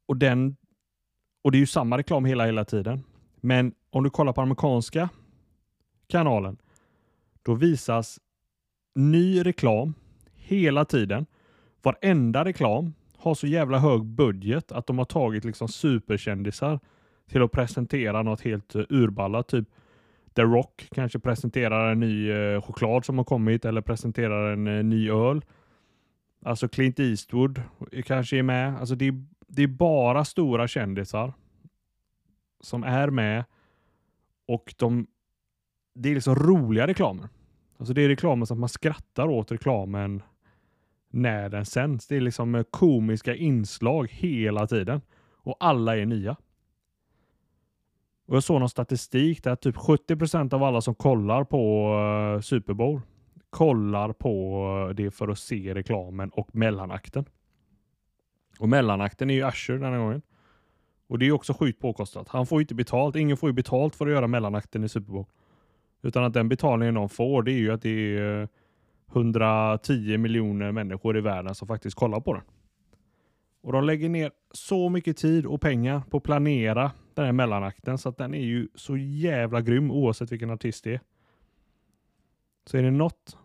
Och 0.06 0.16
den 0.16 0.56
och 1.42 1.52
det 1.52 1.58
är 1.58 1.60
ju 1.60 1.66
samma 1.66 1.98
reklam 1.98 2.24
hela 2.24 2.46
hela 2.46 2.64
tiden. 2.64 3.04
Men 3.40 3.74
om 3.90 4.04
du 4.04 4.10
kollar 4.10 4.32
på 4.32 4.40
amerikanska 4.40 5.08
kanalen, 6.06 6.56
då 7.42 7.54
visas 7.54 8.20
ny 8.94 9.42
reklam 9.42 9.94
hela 10.34 10.84
tiden. 10.84 11.26
Varenda 11.82 12.44
reklam 12.44 12.94
har 13.16 13.34
så 13.34 13.46
jävla 13.46 13.78
hög 13.78 14.04
budget 14.04 14.72
att 14.72 14.86
de 14.86 14.98
har 14.98 15.04
tagit 15.04 15.44
liksom 15.44 15.68
superkändisar 15.68 16.80
till 17.30 17.42
att 17.42 17.52
presentera 17.52 18.22
något 18.22 18.40
helt 18.40 18.74
eh, 18.74 18.82
urballat. 18.88 19.48
Typ 19.48 19.68
The 20.34 20.42
Rock 20.42 20.88
kanske 20.94 21.18
presenterar 21.18 21.92
en 21.92 22.00
ny 22.00 22.30
eh, 22.30 22.62
choklad 22.62 23.04
som 23.04 23.18
har 23.18 23.24
kommit 23.24 23.64
eller 23.64 23.80
presenterar 23.80 24.52
en 24.52 24.66
eh, 24.66 24.84
ny 24.84 25.10
öl. 25.10 25.44
Alltså 26.42 26.68
Clint 26.68 27.00
Eastwood 27.00 27.62
kanske 28.04 28.38
är 28.38 28.42
med. 28.42 28.76
Alltså 28.78 28.94
det, 28.94 29.08
är, 29.08 29.24
det 29.46 29.62
är 29.62 29.66
bara 29.66 30.24
stora 30.24 30.68
kändisar 30.68 31.32
som 32.60 32.84
är 32.84 33.10
med 33.10 33.44
och 34.46 34.74
de, 34.78 35.06
det 35.94 36.08
är 36.10 36.14
liksom 36.14 36.34
roliga 36.34 36.86
reklamer. 36.86 37.28
Alltså 37.78 37.94
det 37.94 38.02
är 38.02 38.08
reklamen 38.08 38.46
som 38.46 38.60
man 38.60 38.68
skrattar 38.68 39.26
åt 39.26 39.52
reklamen 39.52 40.22
när 41.10 41.48
den 41.48 41.66
sänds. 41.66 42.06
Det 42.06 42.16
är 42.16 42.20
liksom 42.20 42.54
eh, 42.54 42.62
komiska 42.70 43.34
inslag 43.34 44.10
hela 44.10 44.66
tiden 44.66 45.00
och 45.32 45.56
alla 45.60 45.96
är 45.96 46.06
nya. 46.06 46.36
Och 48.26 48.36
Jag 48.36 48.42
såg 48.42 48.60
någon 48.60 48.68
statistik 48.68 49.44
där 49.44 49.56
typ 49.56 49.76
70% 49.76 50.54
av 50.54 50.62
alla 50.62 50.80
som 50.80 50.94
kollar 50.94 51.44
på 51.44 51.92
uh, 52.34 52.40
Super 52.40 52.74
Bowl 52.74 53.00
kollar 53.50 54.12
på 54.12 54.64
uh, 54.88 54.94
det 54.94 55.10
för 55.10 55.28
att 55.28 55.38
se 55.38 55.74
reklamen 55.74 56.30
och 56.30 56.54
mellanakten. 56.54 57.24
Och 58.58 58.68
mellanakten 58.68 59.30
är 59.30 59.34
ju 59.34 59.42
Asher 59.42 59.74
den 59.74 59.92
här 59.92 59.98
gången. 59.98 60.22
Och 61.06 61.18
det 61.18 61.26
är 61.26 61.32
också 61.32 61.54
sjukt 61.54 61.80
påkostat. 61.80 62.28
Han 62.28 62.46
får 62.46 62.58
ju 62.58 62.62
inte 62.62 62.74
betalt. 62.74 63.16
Ingen 63.16 63.36
får 63.36 63.48
ju 63.48 63.52
betalt 63.52 63.96
för 63.96 64.06
att 64.06 64.12
göra 64.12 64.26
mellanakten 64.26 64.84
i 64.84 64.88
Super 64.88 65.12
Bowl. 65.12 65.26
Utan 66.02 66.24
att 66.24 66.32
den 66.32 66.48
betalningen 66.48 66.94
de 66.94 67.08
får, 67.08 67.42
det 67.42 67.52
är 67.52 67.58
ju 67.58 67.72
att 67.72 67.82
det 67.82 68.18
är 68.18 68.42
eh, 68.42 68.48
110 69.12 70.18
miljoner 70.18 70.72
människor 70.72 71.16
i 71.16 71.20
världen 71.20 71.54
som 71.54 71.68
faktiskt 71.68 71.96
kollar 71.96 72.20
på 72.20 72.34
den. 72.34 72.42
Och 73.62 73.72
de 73.72 73.84
lägger 73.84 74.08
ner 74.08 74.30
så 74.50 74.88
mycket 74.88 75.16
tid 75.16 75.46
och 75.46 75.60
pengar 75.60 76.02
på 76.10 76.16
att 76.16 76.22
planera 76.22 76.90
den 77.16 77.24
här 77.24 77.32
mellanakten 77.32 77.98
så 77.98 78.08
att 78.08 78.16
den 78.16 78.34
är 78.34 78.44
ju 78.44 78.68
så 78.74 78.96
jävla 78.96 79.60
grym 79.60 79.90
oavsett 79.90 80.32
vilken 80.32 80.50
artist 80.50 80.84
det 80.84 80.94
är. 80.94 81.00
Så 82.66 82.76
är 82.76 82.82
det 82.82 82.90
något 82.90 83.36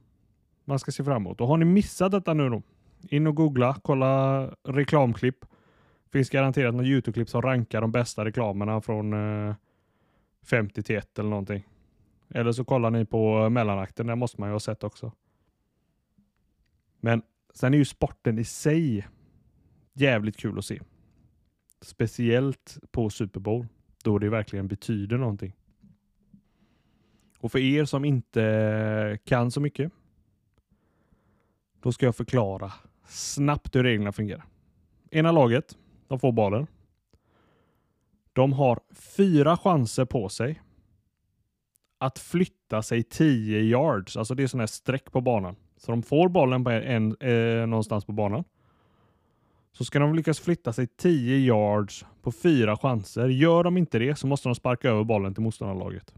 man 0.66 0.80
ska 0.80 0.92
se 0.92 1.04
fram 1.04 1.22
emot. 1.22 1.42
Och 1.42 1.48
har 1.48 1.58
ni 1.58 1.66
missat 1.66 2.12
detta 2.12 2.34
nu 2.34 2.50
då? 2.50 2.62
In 3.10 3.28
och 3.28 3.36
googla, 3.36 3.80
kolla 3.84 4.46
reklamklipp. 4.64 5.46
Finns 6.12 6.30
garanterat 6.30 6.76
något 6.76 6.86
Youtube-klipp 6.86 7.30
som 7.30 7.42
rankar 7.42 7.82
de 7.82 7.92
bästa 7.92 8.26
reklamerna 8.26 8.82
från 8.82 9.14
eh, 9.14 9.56
50 10.44 10.84
till 10.84 10.96
1 10.96 11.20
eller 11.20 11.30
någonting. 11.30 11.68
Eller 12.30 12.52
så 12.52 12.66
kollar 12.66 12.90
ni 12.90 13.06
på 13.06 13.44
eh, 13.44 13.50
mellanakten, 13.50 14.08
den 14.08 14.20
måste 14.20 14.42
man 14.42 14.50
ju 14.50 14.54
ha 14.54 14.60
sett 14.60 14.84
också. 14.84 15.12
Men 17.00 17.22
sen 17.54 17.74
är 17.74 17.78
ju 17.78 17.86
sporten 17.86 18.40
i 18.40 18.44
sig 18.44 19.08
jävligt 19.94 20.38
kul 20.38 20.58
att 20.58 20.66
se. 20.66 20.80
Speciellt 21.82 22.78
på 22.92 23.10
Super 23.10 23.40
Bowl, 23.40 23.68
då 24.04 24.18
det 24.18 24.30
verkligen 24.30 24.68
betyder 24.68 25.18
någonting. 25.18 25.54
Och 27.40 27.52
för 27.52 27.60
er 27.60 27.86
som 27.86 28.06
inte 28.06 29.20
kan 29.26 29.52
så 29.52 29.62
mycket, 29.62 29.92
då 31.82 31.92
ska 31.92 32.06
jag 32.06 32.16
förklara 32.16 32.72
snabbt 33.08 33.76
hur 33.76 33.84
reglerna 33.84 34.12
fungerar. 34.12 34.46
Ena 35.12 35.32
laget, 35.32 35.78
de 36.08 36.20
får 36.20 36.32
bollen. 36.32 36.68
De 38.34 38.54
har 38.54 38.80
fyra 38.92 39.58
chanser 39.58 40.06
på 40.06 40.30
sig 40.30 40.62
att 41.98 42.20
flytta 42.20 42.82
sig 42.82 43.04
10 43.04 43.60
yards. 43.60 44.18
Alltså 44.18 44.36
det 44.36 44.44
är 44.44 44.48
sådana 44.48 44.62
här 44.62 44.68
streck 44.68 45.12
på 45.12 45.22
banan. 45.22 45.56
Så 45.78 45.92
de 45.92 46.04
får 46.04 46.30
bollen 46.30 46.64
på 46.64 46.70
en, 46.70 47.16
eh, 47.20 47.68
någonstans 47.68 48.06
på 48.06 48.12
banan. 48.12 48.44
Så 49.72 49.86
ska 49.86 50.00
de 50.00 50.16
lyckas 50.16 50.40
flytta 50.40 50.74
sig 50.74 50.88
10 50.88 51.38
yards 51.38 52.06
på 52.22 52.32
fyra 52.32 52.78
chanser. 52.78 53.28
Gör 53.28 53.64
de 53.64 53.78
inte 53.78 54.00
det 54.00 54.16
så 54.16 54.28
måste 54.28 54.50
de 54.50 54.56
sparka 54.56 54.90
över 54.90 55.04
bollen 55.04 55.34
till 55.34 55.44
motståndarlaget. 55.44 56.14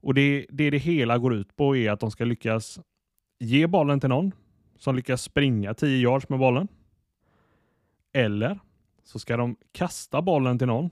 Och 0.00 0.14
det, 0.14 0.46
det 0.48 0.70
det 0.70 0.78
hela 0.78 1.18
går 1.18 1.34
ut 1.34 1.56
på 1.56 1.76
är 1.76 1.90
att 1.90 2.00
de 2.00 2.10
ska 2.10 2.24
lyckas 2.24 2.80
ge 3.38 3.66
bollen 3.66 4.00
till 4.00 4.08
någon 4.08 4.32
som 4.78 4.96
lyckas 4.96 5.22
springa 5.22 5.74
10 5.74 6.02
yards 6.02 6.28
med 6.28 6.38
bollen. 6.38 6.68
Eller 8.12 8.58
så 9.04 9.18
ska 9.18 9.36
de 9.36 9.56
kasta 9.72 10.22
bollen 10.22 10.58
till 10.58 10.66
någon 10.66 10.90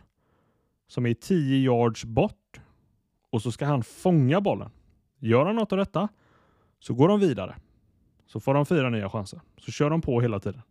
som 0.89 1.07
är 1.07 1.15
10 1.15 1.57
yards 1.57 2.05
bort 2.05 2.61
och 3.31 3.43
så 3.43 3.53
ska 3.53 3.67
han 3.67 3.83
fånga 3.83 4.41
bollen. 4.41 4.71
Gör 5.19 5.47
han 5.47 5.57
något 5.57 5.73
av 5.73 5.79
detta 5.79 6.09
så 6.79 6.95
går 6.95 7.09
de 7.09 7.21
vidare. 7.21 7.57
Så 8.27 8.41
får 8.41 8.55
de 8.55 8.67
fyra 8.67 8.91
nya 8.91 9.11
chanser. 9.11 9.41
Så 9.59 9.73
kör 9.73 9.91
de 9.91 10.01
på 10.01 10.21
hela 10.21 10.41
tiden. 10.41 10.63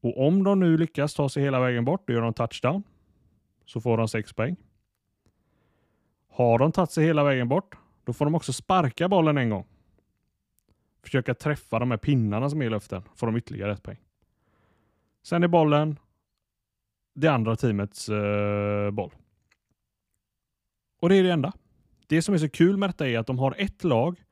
Och 0.00 0.26
om 0.26 0.44
de 0.44 0.60
nu 0.60 0.76
lyckas 0.76 1.14
ta 1.14 1.28
sig 1.28 1.42
hela 1.42 1.60
vägen 1.60 1.84
bort, 1.84 2.06
då 2.06 2.12
gör 2.12 2.22
de 2.22 2.34
touchdown. 2.34 2.82
Så 3.64 3.80
får 3.80 3.96
de 3.96 4.08
sex 4.08 4.32
poäng. 4.32 4.56
Har 6.28 6.58
de 6.58 6.72
tagit 6.72 6.90
sig 6.90 7.04
hela 7.04 7.24
vägen 7.24 7.48
bort, 7.48 7.76
då 8.04 8.12
får 8.12 8.24
de 8.24 8.34
också 8.34 8.52
sparka 8.52 9.08
bollen 9.08 9.38
en 9.38 9.50
gång. 9.50 9.66
Försöka 11.02 11.34
träffa 11.34 11.78
de 11.78 11.90
här 11.90 11.98
pinnarna 11.98 12.50
som 12.50 12.62
är 12.62 12.66
i 12.66 12.70
luften, 12.70 13.02
får 13.14 13.26
de 13.26 13.36
ytterligare 13.36 13.72
ett 13.72 13.82
poäng. 13.82 13.98
Sen 15.22 15.42
är 15.42 15.48
bollen 15.48 15.98
det 17.14 17.28
andra 17.28 17.56
teamets 17.56 18.08
uh, 18.08 18.90
boll. 18.90 19.14
Och 21.00 21.08
det 21.08 21.16
är 21.16 21.22
det 21.22 21.32
enda. 21.32 21.52
Det 22.06 22.22
som 22.22 22.34
är 22.34 22.38
så 22.38 22.48
kul 22.48 22.76
med 22.76 22.88
detta 22.88 23.08
är 23.08 23.18
att 23.18 23.26
de 23.26 23.38
har 23.38 23.54
ett 23.58 23.84
lag, 23.84 24.24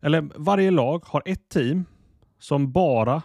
eller 0.00 0.28
varje 0.36 0.70
lag 0.70 1.04
har 1.06 1.22
ett 1.24 1.48
team 1.48 1.84
som 2.38 2.72
bara 2.72 3.22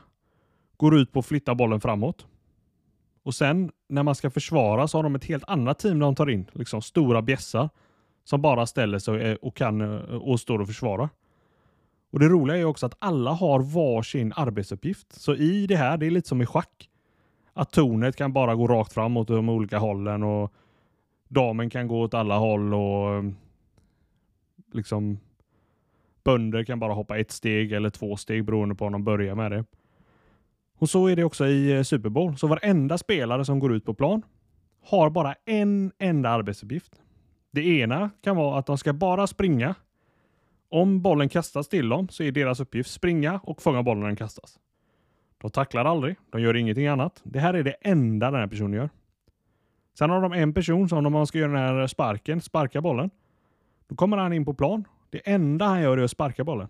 går 0.84 0.96
ut 0.96 1.12
på 1.12 1.20
att 1.20 1.26
flytta 1.26 1.56
bollen 1.56 1.82
framåt. 1.82 2.28
Och 3.24 3.36
sen 3.36 3.72
när 3.90 4.04
man 4.04 4.16
ska 4.16 4.30
försvara 4.30 4.88
så 4.88 4.98
har 4.98 5.04
de 5.04 5.16
ett 5.16 5.26
helt 5.26 5.44
annat 5.48 5.80
team 5.80 6.00
de 6.00 6.16
tar 6.16 6.30
in, 6.30 6.46
liksom 6.54 6.82
stora 6.82 7.22
bjässar 7.22 7.70
som 8.24 8.42
bara 8.42 8.66
ställer 8.66 9.00
sig 9.00 9.22
eh, 9.22 9.36
och 9.36 9.56
kan 9.56 9.82
eh, 9.82 10.16
och 10.16 10.40
står 10.40 10.60
och 10.60 10.68
försvarar. 10.68 11.10
Och 12.12 12.20
Det 12.20 12.28
roliga 12.28 12.58
är 12.58 12.66
också 12.66 12.86
att 12.86 12.96
alla 13.00 13.32
har 13.32 13.60
varsin 13.60 14.34
arbetsuppgift. 14.36 15.14
Så 15.14 15.36
i 15.36 15.68
det 15.68 15.76
här, 15.76 15.98
det 15.98 16.06
är 16.06 16.12
lite 16.12 16.28
som 16.28 16.42
i 16.42 16.46
schack. 16.46 16.90
Att 17.54 17.72
tornet 17.72 18.16
kan 18.16 18.34
bara 18.34 18.56
gå 18.56 18.68
rakt 18.68 18.94
fram 18.94 19.18
åt 19.18 19.28
de 19.28 19.50
olika 19.50 19.78
hållen 19.78 20.24
och 20.24 20.54
damen 21.28 21.70
kan 21.70 21.88
gå 21.88 22.02
åt 22.02 22.14
alla 22.14 22.38
håll 22.38 22.74
och 22.74 23.24
liksom 24.74 25.20
bönder 26.24 26.64
kan 26.64 26.80
bara 26.80 26.94
hoppa 26.94 27.18
ett 27.18 27.32
steg 27.32 27.72
eller 27.72 27.90
två 27.90 28.18
steg 28.18 28.46
beroende 28.46 28.76
på 28.76 28.86
om 28.86 28.92
de 28.92 29.04
börjar 29.04 29.36
med 29.36 29.52
det. 29.52 29.66
Och 30.78 30.90
så 30.90 31.08
är 31.08 31.16
det 31.16 31.24
också 31.24 31.48
i 31.48 31.78
eh, 31.78 31.84
Super 31.84 32.10
Bowl. 32.10 32.38
Så 32.38 32.48
varenda 32.48 32.98
spelare 32.98 33.46
som 33.46 33.60
går 33.60 33.74
ut 33.74 33.86
på 33.86 33.94
plan 33.94 34.22
har 34.82 35.10
bara 35.10 35.36
en 35.46 35.92
enda 35.98 36.30
arbetsuppgift. 36.30 37.02
Det 37.52 37.68
ena 37.68 38.10
kan 38.22 38.36
vara 38.36 38.60
att 38.60 38.66
de 38.66 38.78
ska 38.78 38.94
bara 38.94 39.28
springa 39.28 39.76
om 40.70 41.02
bollen 41.02 41.30
kastas 41.30 41.68
till 41.68 41.90
dem 41.90 42.10
så 42.10 42.24
är 42.24 42.32
deras 42.32 42.60
uppgift 42.60 42.92
springa 42.92 43.40
och 43.44 43.62
fånga 43.62 43.84
bollen 43.84 44.00
när 44.00 44.08
den 44.08 44.16
kastas. 44.16 44.60
De 45.38 45.52
tacklar 45.52 45.86
aldrig, 45.86 46.16
de 46.30 46.42
gör 46.42 46.56
ingenting 46.56 46.88
annat. 46.88 47.22
Det 47.24 47.40
här 47.40 47.54
är 47.54 47.64
det 47.64 47.76
enda 47.82 48.32
den 48.32 48.40
här 48.40 48.48
personen 48.48 48.74
gör. 48.74 48.90
Sen 49.98 50.10
har 50.10 50.22
de 50.22 50.34
en 50.34 50.54
person 50.54 50.90
som 50.90 51.06
om 51.06 51.14
man 51.14 51.28
ska 51.28 51.38
göra 51.38 51.52
den 51.52 51.78
här 51.78 51.88
sparken, 51.88 52.42
sparka 52.42 52.82
bollen. 52.82 53.10
Då 53.88 53.96
kommer 53.96 54.18
han 54.18 54.34
in 54.34 54.46
på 54.46 54.54
plan. 54.54 54.88
Det 55.10 55.30
enda 55.30 55.66
han 55.66 55.82
gör 55.82 55.98
är 55.98 56.04
att 56.04 56.12
sparka 56.12 56.44
bollen. 56.44 56.68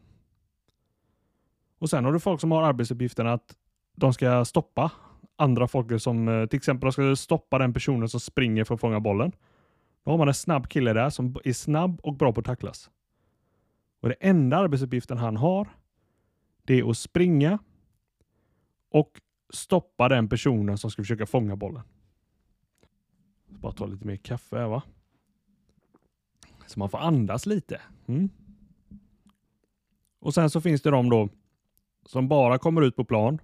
Och 1.80 1.90
sen 1.90 2.06
har 2.06 2.14
du 2.14 2.20
folk 2.20 2.42
som 2.42 2.52
har 2.52 2.64
arbetsuppgiften 2.64 3.28
att 3.28 3.56
de 3.96 4.14
ska 4.14 4.46
stoppa 4.46 4.92
andra 5.36 5.68
folk 5.68 6.02
som 6.02 6.28
eh, 6.28 6.46
till 6.46 6.58
exempel 6.58 6.88
de 6.88 6.92
ska 6.92 7.16
stoppa 7.16 7.58
den 7.58 7.74
personen 7.74 8.10
som 8.10 8.20
springer 8.20 8.64
för 8.64 8.76
att 8.76 8.82
fånga 8.82 9.00
bollen. 9.00 9.32
Då 10.04 10.12
har 10.12 10.18
man 10.18 10.28
en 10.28 10.34
snabb 10.34 10.70
kille 10.70 10.94
där 10.94 11.10
som 11.10 11.36
är 11.44 11.54
snabb 11.54 12.00
och 12.04 12.14
bra 12.14 12.34
på 12.34 12.40
att 12.40 12.46
tacklas. 12.46 12.90
Och 14.02 14.10
det 14.10 14.16
enda 14.20 14.58
arbetsuppgiften 14.58 15.18
han 15.18 15.38
har, 15.38 15.70
det 16.64 16.80
är 16.80 16.90
att 16.90 16.98
springa 16.98 17.60
och 18.90 19.22
stoppa 19.54 20.10
den 20.10 20.30
personen 20.30 20.78
som 20.78 20.92
ska 20.92 21.02
försöka 21.02 21.26
fånga 21.26 21.56
bollen. 21.56 21.84
Bara 23.48 23.72
ta 23.72 23.86
lite 23.86 24.08
mer 24.08 24.16
kaffe 24.16 24.58
här 24.58 24.68
va. 24.68 24.84
Så 26.68 26.80
man 26.80 26.90
får 26.90 26.98
andas 26.98 27.46
lite. 27.46 27.82
Mm. 28.08 28.30
Och 30.20 30.34
sen 30.34 30.50
så 30.50 30.62
finns 30.62 30.82
det 30.82 30.90
de 30.90 31.10
då 31.10 31.30
som 32.06 32.28
bara 32.28 32.58
kommer 32.58 32.82
ut 32.82 32.96
på 32.96 33.06
plan 33.06 33.40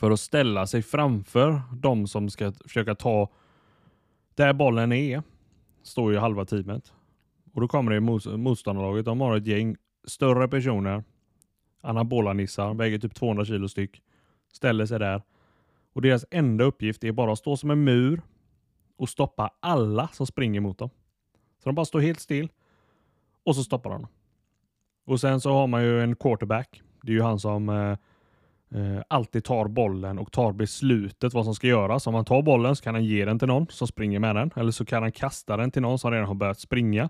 för 0.00 0.10
att 0.10 0.20
ställa 0.20 0.66
sig 0.66 0.82
framför 0.82 1.62
de 1.72 2.06
som 2.06 2.30
ska 2.30 2.52
försöka 2.52 2.94
ta 2.94 3.30
där 4.34 4.52
bollen 4.52 4.92
är 4.92 5.22
står 5.82 6.12
ju 6.12 6.18
halva 6.18 6.44
teamet. 6.44 6.92
Och 7.52 7.60
då 7.60 7.68
kommer 7.68 7.92
det 7.92 8.00
motståndarlaget. 8.36 9.04
De 9.04 9.20
har 9.20 9.36
ett 9.36 9.46
gäng 9.46 9.76
större 10.04 10.48
personer. 10.48 11.04
Anabola-nissar, 11.80 12.74
väger 12.74 12.98
typ 12.98 13.14
200 13.14 13.44
kilo 13.44 13.68
styck. 13.68 14.02
Ställer 14.52 14.86
sig 14.86 14.98
där. 14.98 15.22
Och 15.92 16.02
deras 16.02 16.24
enda 16.30 16.64
uppgift 16.64 17.04
är 17.04 17.12
bara 17.12 17.32
att 17.32 17.38
stå 17.38 17.56
som 17.56 17.70
en 17.70 17.84
mur 17.84 18.22
och 18.96 19.08
stoppa 19.08 19.50
alla 19.60 20.08
som 20.08 20.26
springer 20.26 20.60
mot 20.60 20.78
dem. 20.78 20.90
Så 21.58 21.68
de 21.68 21.74
bara 21.74 21.86
står 21.86 22.00
helt 22.00 22.20
still 22.20 22.48
och 23.44 23.56
så 23.56 23.64
stoppar 23.64 23.90
de. 23.90 24.06
Och 25.04 25.20
sen 25.20 25.40
så 25.40 25.52
har 25.52 25.66
man 25.66 25.82
ju 25.82 26.02
en 26.02 26.16
quarterback. 26.16 26.82
Det 27.02 27.12
är 27.12 27.16
ju 27.16 27.22
han 27.22 27.38
som 27.38 27.68
eh, 27.68 27.96
eh, 28.74 29.02
alltid 29.08 29.44
tar 29.44 29.68
bollen 29.68 30.18
och 30.18 30.32
tar 30.32 30.52
beslutet 30.52 31.34
vad 31.34 31.44
som 31.44 31.54
ska 31.54 31.66
göras. 31.66 32.06
Om 32.06 32.14
han 32.14 32.24
tar 32.24 32.42
bollen 32.42 32.76
så 32.76 32.82
kan 32.82 32.94
han 32.94 33.04
ge 33.04 33.24
den 33.24 33.38
till 33.38 33.48
någon 33.48 33.66
som 33.70 33.86
springer 33.86 34.18
med 34.18 34.36
den. 34.36 34.50
Eller 34.56 34.70
så 34.70 34.84
kan 34.84 35.02
han 35.02 35.12
kasta 35.12 35.56
den 35.56 35.70
till 35.70 35.82
någon 35.82 35.98
som 35.98 36.10
redan 36.10 36.26
har 36.26 36.34
börjat 36.34 36.60
springa. 36.60 37.08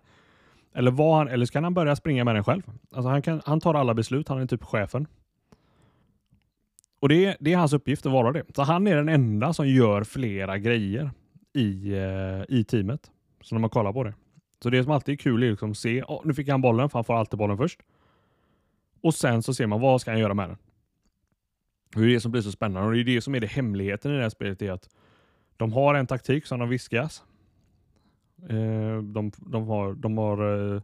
Eller, 0.75 0.90
vad 0.90 1.17
han, 1.17 1.29
eller 1.29 1.47
så 1.47 1.52
kan 1.52 1.64
han 1.64 1.75
börja 1.75 1.97
springa 1.97 2.25
med 2.25 2.35
den 2.35 2.45
själv. 2.45 2.62
Alltså 2.93 3.09
han, 3.09 3.23
kan, 3.23 3.43
han 3.45 3.61
tar 3.61 3.75
alla 3.75 3.95
beslut. 3.95 4.29
Han 4.29 4.40
är 4.40 4.47
typ 4.47 4.64
chefen. 4.64 5.07
Och 7.00 7.09
det, 7.09 7.37
det 7.40 7.52
är 7.52 7.57
hans 7.57 7.73
uppgift 7.73 8.07
att 8.07 8.12
vara 8.12 8.33
det. 8.33 8.45
Så 8.55 8.62
han 8.62 8.87
är 8.87 8.97
den 8.97 9.09
enda 9.09 9.52
som 9.52 9.69
gör 9.69 10.05
flera 10.05 10.59
grejer 10.59 11.11
i, 11.52 11.93
eh, 11.93 12.57
i 12.59 12.64
teamet. 12.64 13.11
Så 13.43 13.55
när 13.55 13.61
man 13.61 13.71
kollar 13.71 13.93
på 13.93 14.05
det. 14.05 14.14
Så 14.62 14.71
det 14.71 14.83
som 14.83 14.93
alltid 14.93 15.12
är 15.12 15.17
kul 15.17 15.43
är 15.43 15.50
liksom 15.50 15.71
att 15.71 15.76
se, 15.76 16.02
oh, 16.02 16.21
nu 16.25 16.35
fick 16.35 16.49
han 16.49 16.61
bollen, 16.61 16.90
för 16.90 16.99
han 16.99 17.05
får 17.05 17.14
alltid 17.14 17.38
bollen 17.38 17.57
först. 17.57 17.81
Och 19.00 19.14
sen 19.14 19.43
så 19.43 19.55
ser 19.55 19.67
man, 19.67 19.81
vad 19.81 20.00
ska 20.00 20.11
han 20.11 20.21
göra 20.21 20.35
med 20.35 20.49
den? 20.49 20.59
Det 21.94 22.00
är 22.00 22.06
det 22.06 22.20
som 22.20 22.32
blir 22.32 22.42
så 22.42 22.52
spännande 22.52 22.88
och 22.88 22.94
det 22.94 23.00
är 23.00 23.04
det 23.04 23.20
som 23.20 23.35
är 23.35 23.40
det 23.40 23.47
hemligheten 23.47 24.12
i 24.12 24.16
det 24.16 24.23
här 24.23 24.30
spelet. 24.30 24.62
är 24.62 24.73
att 24.73 24.88
De 25.56 25.73
har 25.73 25.94
en 25.94 26.06
taktik 26.06 26.47
som 26.47 26.59
de 26.59 26.68
viskas. 26.68 27.25
Eh, 28.49 29.02
de, 29.02 29.32
de, 29.37 29.68
har, 29.68 29.94
de, 29.94 30.18
har, 30.18 30.75
eh, 30.75 30.82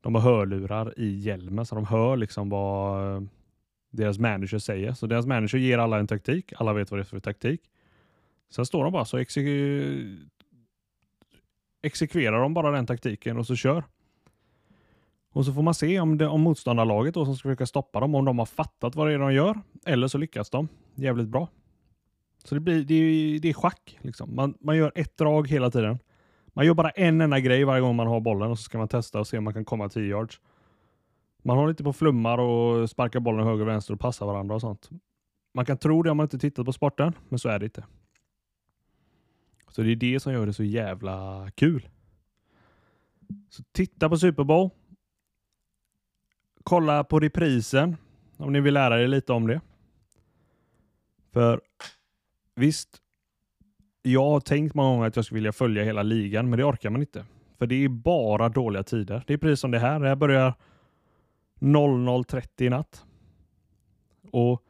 de 0.00 0.14
har 0.14 0.22
hörlurar 0.22 0.98
i 0.98 1.18
hjälmen 1.18 1.66
så 1.66 1.74
de 1.74 1.86
hör 1.86 2.16
liksom 2.16 2.48
vad 2.48 3.16
eh, 3.16 3.22
deras 3.90 4.18
manager 4.18 4.58
säger. 4.58 4.92
Så 4.92 5.06
deras 5.06 5.26
manager 5.26 5.58
ger 5.58 5.78
alla 5.78 5.98
en 5.98 6.06
taktik. 6.06 6.52
Alla 6.56 6.72
vet 6.72 6.90
vad 6.90 7.00
det 7.00 7.02
är 7.02 7.04
för 7.04 7.20
taktik. 7.20 7.60
Sen 8.50 8.66
står 8.66 8.84
de 8.84 8.92
bara 8.92 9.04
så 9.04 9.16
exek 9.16 9.46
exekverar 11.82 12.40
de 12.40 12.54
bara 12.54 12.70
den 12.70 12.86
taktiken 12.86 13.38
och 13.38 13.46
så 13.46 13.56
kör. 13.56 13.84
Och 15.32 15.44
så 15.44 15.52
får 15.52 15.62
man 15.62 15.74
se 15.74 16.00
om, 16.00 16.18
det, 16.18 16.26
om 16.26 16.40
motståndarlaget 16.40 17.14
då, 17.14 17.24
som 17.24 17.36
ska 17.36 17.48
försöka 17.48 17.66
stoppa 17.66 18.00
dem, 18.00 18.14
om 18.14 18.24
de 18.24 18.38
har 18.38 18.46
fattat 18.46 18.94
vad 18.94 19.06
det 19.06 19.14
är 19.14 19.18
de 19.18 19.34
gör. 19.34 19.60
Eller 19.86 20.08
så 20.08 20.18
lyckas 20.18 20.50
de 20.50 20.68
jävligt 20.94 21.28
bra. 21.28 21.48
Så 22.44 22.54
det, 22.54 22.60
blir, 22.60 22.84
det, 22.84 22.94
är, 22.94 23.38
det 23.38 23.48
är 23.48 23.52
schack. 23.54 23.98
Liksom. 24.00 24.34
Man, 24.34 24.54
man 24.60 24.76
gör 24.76 24.92
ett 24.94 25.16
drag 25.16 25.48
hela 25.48 25.70
tiden. 25.70 25.98
Man 26.46 26.66
gör 26.66 26.74
bara 26.74 26.90
en 26.90 27.20
enda 27.20 27.40
grej 27.40 27.64
varje 27.64 27.80
gång 27.80 27.96
man 27.96 28.06
har 28.06 28.20
bollen 28.20 28.50
och 28.50 28.58
så 28.58 28.62
ska 28.62 28.78
man 28.78 28.88
testa 28.88 29.20
och 29.20 29.26
se 29.26 29.38
om 29.38 29.44
man 29.44 29.54
kan 29.54 29.64
komma 29.64 29.88
10 29.88 30.02
yards. 30.02 30.40
Man 31.42 31.56
håller 31.56 31.70
inte 31.70 31.84
på 31.84 31.92
flummar 31.92 32.38
och 32.38 32.90
sparkar 32.90 33.20
bollen 33.20 33.46
höger 33.46 33.62
och 33.62 33.68
vänster 33.68 33.94
och 33.94 34.00
passar 34.00 34.26
varandra 34.26 34.54
och 34.54 34.60
sånt. 34.60 34.90
Man 35.54 35.64
kan 35.64 35.78
tro 35.78 36.02
det 36.02 36.10
om 36.10 36.16
man 36.16 36.24
inte 36.24 36.38
tittat 36.38 36.66
på 36.66 36.72
sporten, 36.72 37.12
men 37.28 37.38
så 37.38 37.48
är 37.48 37.58
det 37.58 37.64
inte. 37.64 37.84
Så 39.68 39.82
det 39.82 39.92
är 39.92 39.96
det 39.96 40.20
som 40.20 40.32
gör 40.32 40.46
det 40.46 40.52
så 40.52 40.64
jävla 40.64 41.48
kul. 41.54 41.88
Så 43.48 43.62
titta 43.72 44.08
på 44.08 44.16
Super 44.16 44.44
Bowl. 44.44 44.70
Kolla 46.68 47.04
på 47.04 47.20
reprisen 47.20 47.96
om 48.36 48.52
ni 48.52 48.60
vill 48.60 48.74
lära 48.74 49.02
er 49.02 49.08
lite 49.08 49.32
om 49.32 49.46
det. 49.46 49.60
För 51.32 51.60
visst, 52.54 52.88
jag 54.02 54.24
har 54.24 54.40
tänkt 54.40 54.74
många 54.74 54.90
gånger 54.90 55.08
att 55.08 55.16
jag 55.16 55.24
skulle 55.24 55.36
vilja 55.36 55.52
följa 55.52 55.84
hela 55.84 56.02
ligan, 56.02 56.50
men 56.50 56.58
det 56.58 56.64
orkar 56.64 56.90
man 56.90 57.00
inte. 57.00 57.24
För 57.58 57.66
det 57.66 57.84
är 57.84 57.88
bara 57.88 58.48
dåliga 58.48 58.82
tider. 58.82 59.22
Det 59.26 59.32
är 59.32 59.38
precis 59.38 59.60
som 59.60 59.70
det 59.70 59.78
här. 59.78 60.00
Det 60.00 60.08
här 60.08 60.16
börjar 60.16 60.54
00.30 61.60 62.62
i 62.62 62.68
natt. 62.68 63.04
Och 64.30 64.62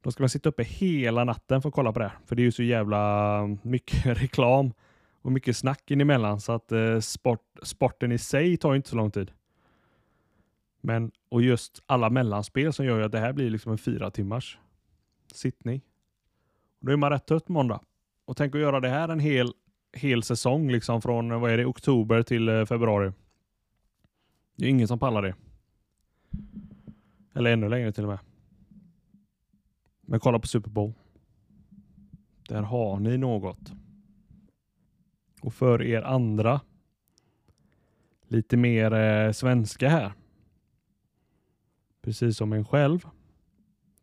då 0.00 0.10
ska 0.10 0.22
man 0.22 0.30
sitta 0.30 0.48
uppe 0.48 0.62
hela 0.62 1.24
natten 1.24 1.62
för 1.62 1.68
att 1.68 1.74
kolla 1.74 1.92
på 1.92 1.98
det. 1.98 2.08
här. 2.08 2.18
För 2.26 2.36
det 2.36 2.42
är 2.42 2.44
ju 2.44 2.52
så 2.52 2.62
jävla 2.62 3.40
mycket 3.62 4.06
reklam 4.22 4.72
och 5.22 5.32
mycket 5.32 5.56
snack 5.56 5.90
in 5.90 6.00
emellan 6.00 6.40
så 6.40 6.52
att 6.52 6.72
eh, 6.72 7.00
sport, 7.00 7.44
sporten 7.62 8.12
i 8.12 8.18
sig 8.18 8.56
tar 8.56 8.74
inte 8.74 8.88
så 8.88 8.96
lång 8.96 9.10
tid. 9.10 9.30
Men 10.80 11.12
och 11.28 11.42
just 11.42 11.82
alla 11.86 12.10
mellanspel 12.10 12.72
som 12.72 12.86
gör 12.86 12.98
ju 12.98 13.04
att 13.04 13.12
det 13.12 13.18
här 13.18 13.32
blir 13.32 13.50
liksom 13.50 13.72
en 13.72 13.78
fyra 13.78 14.10
timmars 14.10 14.58
sittning. 15.32 15.80
Och 16.80 16.86
då 16.86 16.92
är 16.92 16.96
man 16.96 17.10
rätt 17.10 17.26
trött 17.26 17.48
måndag. 17.48 17.80
Och 18.24 18.36
tänk 18.36 18.54
att 18.54 18.60
göra 18.60 18.80
det 18.80 18.88
här 18.88 19.08
en 19.08 19.20
hel, 19.20 19.52
hel 19.92 20.22
säsong 20.22 20.70
liksom 20.70 21.02
från 21.02 21.40
vad 21.40 21.50
är 21.50 21.58
det, 21.58 21.66
oktober 21.66 22.22
till 22.22 22.48
eh, 22.48 22.64
februari. 22.64 23.12
Det 24.56 24.64
är 24.64 24.70
ingen 24.70 24.88
som 24.88 24.98
pallar 24.98 25.22
det. 25.22 25.34
Eller 27.34 27.52
ännu 27.52 27.68
längre 27.68 27.92
till 27.92 28.04
och 28.04 28.10
med. 28.10 28.18
Men 30.00 30.20
kolla 30.20 30.38
på 30.38 30.46
Super 30.46 30.70
Bowl. 30.70 30.92
Där 32.48 32.62
har 32.62 33.00
ni 33.00 33.18
något. 33.18 33.72
Och 35.40 35.54
för 35.54 35.82
er 35.82 36.02
andra 36.02 36.60
lite 38.28 38.56
mer 38.56 38.92
eh, 38.92 39.32
svenska 39.32 39.88
här. 39.88 40.12
Precis 42.10 42.36
som 42.36 42.52
en 42.52 42.64
själv 42.64 43.08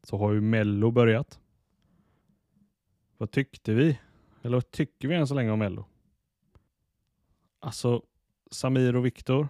så 0.04 0.17
har 0.17 0.34
ju 0.34 0.41
Mello 0.41 0.91
börjat. 0.91 1.39
Vad 3.17 3.32
tyckte 3.32 3.74
vi? 3.74 4.00
Eller 4.41 4.58
vad 4.58 4.72
tycker 4.72 5.08
vi 5.08 5.15
än 5.15 5.28
så 5.28 5.34
länge 5.34 5.52
om 5.52 5.60
Mello? 5.60 5.86
Alltså 7.60 8.04
Samir 8.52 8.96
och 8.96 9.06
Viktor. 9.06 9.48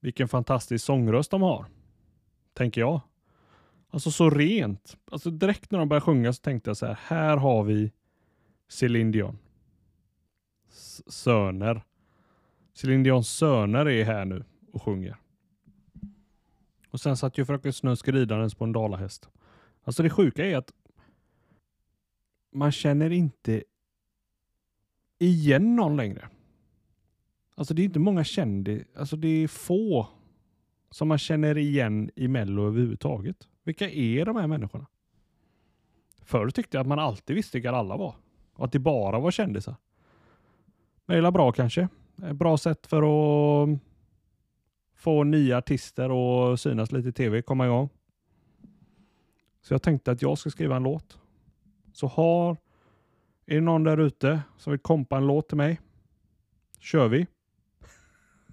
Vilken 0.00 0.28
fantastisk 0.28 0.84
sångröst 0.84 1.30
de 1.30 1.42
har. 1.42 1.66
Tänker 2.52 2.80
jag. 2.80 3.00
Alltså 3.88 4.10
så 4.10 4.30
rent. 4.30 4.96
Alltså 5.10 5.30
direkt 5.30 5.70
när 5.70 5.78
de 5.78 5.88
började 5.88 6.04
sjunga 6.04 6.32
så 6.32 6.42
tänkte 6.42 6.70
jag 6.70 6.76
så 6.76 6.86
här. 6.86 6.98
Här 7.02 7.36
har 7.36 7.64
vi 7.64 7.92
Céline 8.68 9.10
Dion. 9.10 9.38
S 10.68 11.12
söner. 11.12 11.82
Céline 12.74 13.02
Dions 13.02 13.28
söner 13.28 13.88
är 13.88 14.04
här 14.04 14.24
nu 14.24 14.44
och 14.72 14.82
sjunger. 14.82 15.16
Och 16.90 17.00
sen 17.00 17.16
satt 17.16 17.38
ju 17.38 17.44
fröken 17.44 17.72
Snusk 17.72 18.08
ridandes 18.08 18.54
på 18.54 18.64
en 18.64 18.72
dalahäst. 18.72 19.28
Alltså 19.84 20.02
det 20.02 20.10
sjuka 20.10 20.46
är 20.46 20.56
att 20.56 20.72
man 22.52 22.72
känner 22.72 23.10
inte 23.10 23.64
igen 25.18 25.76
någon 25.76 25.96
längre. 25.96 26.28
Alltså 27.54 27.74
det 27.74 27.82
är 27.82 27.84
inte 27.84 27.98
många 27.98 28.24
kändisar, 28.24 28.86
alltså 28.96 29.16
det 29.16 29.28
är 29.28 29.48
få 29.48 30.08
som 30.90 31.08
man 31.08 31.18
känner 31.18 31.58
igen 31.58 32.10
i 32.16 32.28
Mello 32.28 32.66
överhuvudtaget. 32.66 33.48
Vilka 33.62 33.90
är 33.90 34.24
de 34.24 34.36
här 34.36 34.46
människorna? 34.46 34.86
Förr 36.22 36.50
tyckte 36.50 36.76
jag 36.76 36.80
att 36.80 36.88
man 36.88 36.98
alltid 36.98 37.36
visste 37.36 37.56
vilka 37.56 37.70
alla 37.70 37.96
var. 37.96 38.14
Och 38.52 38.64
att 38.64 38.72
det 38.72 38.78
bara 38.78 39.20
var 39.20 39.30
kändisar. 39.30 39.74
Men 41.06 41.22
det 41.22 41.28
är 41.28 41.30
bra 41.30 41.52
kanske. 41.52 41.88
Ett 42.22 42.36
bra 42.36 42.58
sätt 42.58 42.86
för 42.86 43.02
att 43.02 43.78
få 45.00 45.24
nya 45.24 45.58
artister 45.58 46.10
och 46.10 46.60
synas 46.60 46.92
lite 46.92 47.08
i 47.08 47.12
tv, 47.12 47.42
komma 47.42 47.66
igång. 47.66 47.88
Så 49.60 49.74
jag 49.74 49.82
tänkte 49.82 50.10
att 50.10 50.22
jag 50.22 50.38
ska 50.38 50.50
skriva 50.50 50.76
en 50.76 50.82
låt. 50.82 51.18
Så 51.92 52.06
har, 52.06 52.56
är 53.46 53.54
det 53.54 53.60
någon 53.60 53.84
där 53.84 53.98
ute 53.98 54.42
som 54.56 54.70
vill 54.70 54.80
kompa 54.80 55.16
en 55.16 55.26
låt 55.26 55.48
till 55.48 55.56
mig? 55.56 55.80
Kör 56.78 57.08
vi. 57.08 57.26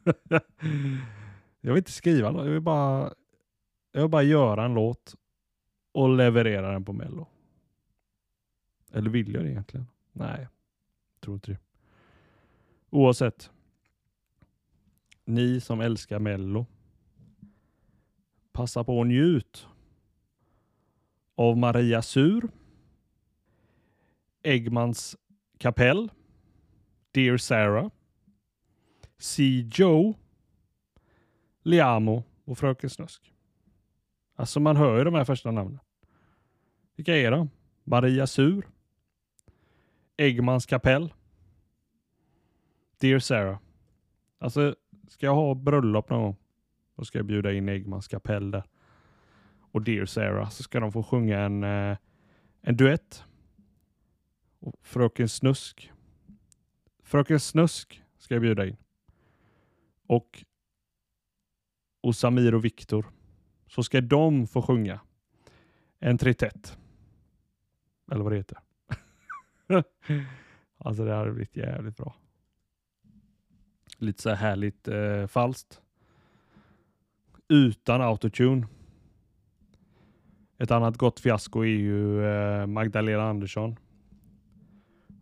jag 1.61 1.73
vill 1.73 1.77
inte 1.77 1.91
skriva 1.91 2.31
jag 2.31 2.51
vill 2.51 2.61
bara 2.61 3.13
jag 3.91 4.01
vill 4.01 4.11
bara 4.11 4.23
göra 4.23 4.65
en 4.65 4.73
låt 4.73 5.15
och 5.91 6.09
leverera 6.09 6.71
den 6.71 6.85
på 6.85 6.93
Mello. 6.93 7.27
Eller 8.91 9.09
vill 9.09 9.33
jag 9.33 9.43
det 9.43 9.49
egentligen? 9.49 9.87
Nej, 10.11 10.47
tror 11.19 11.35
inte 11.35 11.51
det. 11.51 11.57
Oavsett. 12.89 13.51
Ni 15.27 15.61
som 15.61 15.81
älskar 15.81 16.19
Mello. 16.19 16.65
Passa 18.51 18.83
på 18.83 18.99
och 18.99 19.07
njut 19.07 19.67
av 21.35 21.57
Maria 21.57 22.01
Sur. 22.01 22.49
Eggmans 24.43 25.17
kapell. 25.57 26.11
Dear 27.11 27.37
Sarah. 27.37 27.89
See 29.17 29.69
Joe. 29.73 30.13
Liamo 31.61 32.23
och 32.45 32.57
Fröken 32.57 32.89
Snusk. 32.89 33.33
Alltså 34.35 34.59
man 34.59 34.77
hör 34.77 34.97
ju 34.97 35.03
de 35.03 35.13
här 35.13 35.25
första 35.25 35.51
namnen. 35.51 35.79
Vilka 36.95 37.15
är 37.17 37.31
de? 37.31 37.49
Maria 37.83 38.27
Sur. 38.27 38.67
Eggmans 40.17 40.65
kapell. 40.65 41.13
Dear 42.99 43.19
Sarah. 43.19 43.59
Alltså, 44.39 44.75
ska 45.07 45.25
jag 45.25 45.35
ha 45.35 45.55
bröllop 45.55 46.09
någon 46.09 46.21
gång, 46.21 46.35
då 46.95 47.05
ska 47.05 47.19
jag 47.19 47.25
bjuda 47.25 47.53
in 47.53 47.69
Eggmans 47.69 48.07
kapell 48.07 48.51
där. 48.51 48.63
Och 49.71 49.81
Dear 49.81 50.05
Sarah, 50.05 50.49
så 50.49 50.63
ska 50.63 50.79
de 50.79 50.91
få 50.91 51.03
sjunga 51.03 51.39
en, 51.39 51.63
eh, 51.63 51.97
en 52.61 52.77
duett. 52.77 53.23
Och 54.59 54.73
Fröken 54.81 55.29
Snusk. 55.29 55.91
Fröken 57.03 57.39
Snusk 57.39 58.03
ska 58.17 58.35
jag 58.35 58.41
bjuda 58.41 58.65
in. 58.65 58.77
Och, 60.07 60.43
och 62.01 62.15
Samir 62.15 62.55
och 62.55 62.65
Viktor. 62.65 63.05
Så 63.67 63.83
ska 63.83 64.01
de 64.01 64.47
få 64.47 64.61
sjunga 64.61 64.99
en 65.99 66.17
tritett. 66.17 66.77
Eller 68.11 68.23
vad 68.23 68.31
det 68.31 68.37
heter. 68.37 68.57
alltså 70.77 71.05
det 71.05 71.13
hade 71.13 71.31
blivit 71.31 71.55
jävligt 71.55 71.97
bra. 71.97 72.15
Lite 73.97 74.21
så 74.21 74.29
här 74.29 74.35
härligt 74.35 74.87
eh, 74.87 75.27
falskt. 75.27 75.81
Utan 77.49 78.01
autotune. 78.01 78.67
Ett 80.57 80.71
annat 80.71 80.97
gott 80.97 81.19
fiasko 81.19 81.61
är 81.61 81.65
ju 81.65 82.25
eh, 82.25 82.65
Magdalena 82.65 83.29
Andersson. 83.29 83.75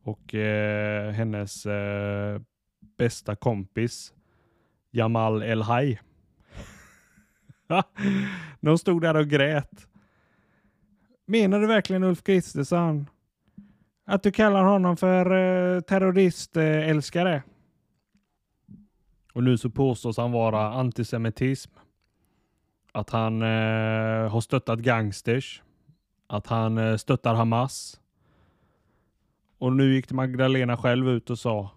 Och 0.04 0.34
eh, 0.36 1.12
hennes 1.12 1.66
eh, 1.66 2.42
bästa 2.98 3.36
kompis 3.36 4.14
Jamal 4.92 5.44
El-Haj. 5.44 6.02
De 8.60 8.78
stod 8.78 9.02
där 9.02 9.16
och 9.16 9.28
grät. 9.28 9.88
Menar 11.26 11.60
du 11.60 11.68
verkligen 11.68 12.04
Ulf 12.04 12.24
Kristersson 12.24 13.10
att 14.06 14.24
du 14.24 14.32
kallar 14.32 14.64
honom 14.64 14.98
för 14.98 15.26
eh, 15.26 15.82
terroristälskare? 15.82 17.36
Eh, 17.36 17.42
och 19.36 19.44
nu 19.44 19.58
så 19.58 19.70
påstås 19.70 20.18
han 20.18 20.32
vara 20.32 20.74
antisemitism. 20.74 21.72
Att 22.92 23.10
han 23.10 23.42
eh, 23.42 24.30
har 24.32 24.42
stöttat 24.42 24.80
gangsters. 24.80 25.64
Att 26.28 26.48
han 26.48 26.78
eh, 26.78 26.98
stöttar 26.98 27.36
Hamas. 27.36 28.00
Och 29.58 29.74
nu 29.74 29.94
gick 29.94 30.12
Magdalena 30.12 30.78
själv 30.78 31.10
ut 31.10 31.30
och 31.30 31.40
sa 31.40 31.72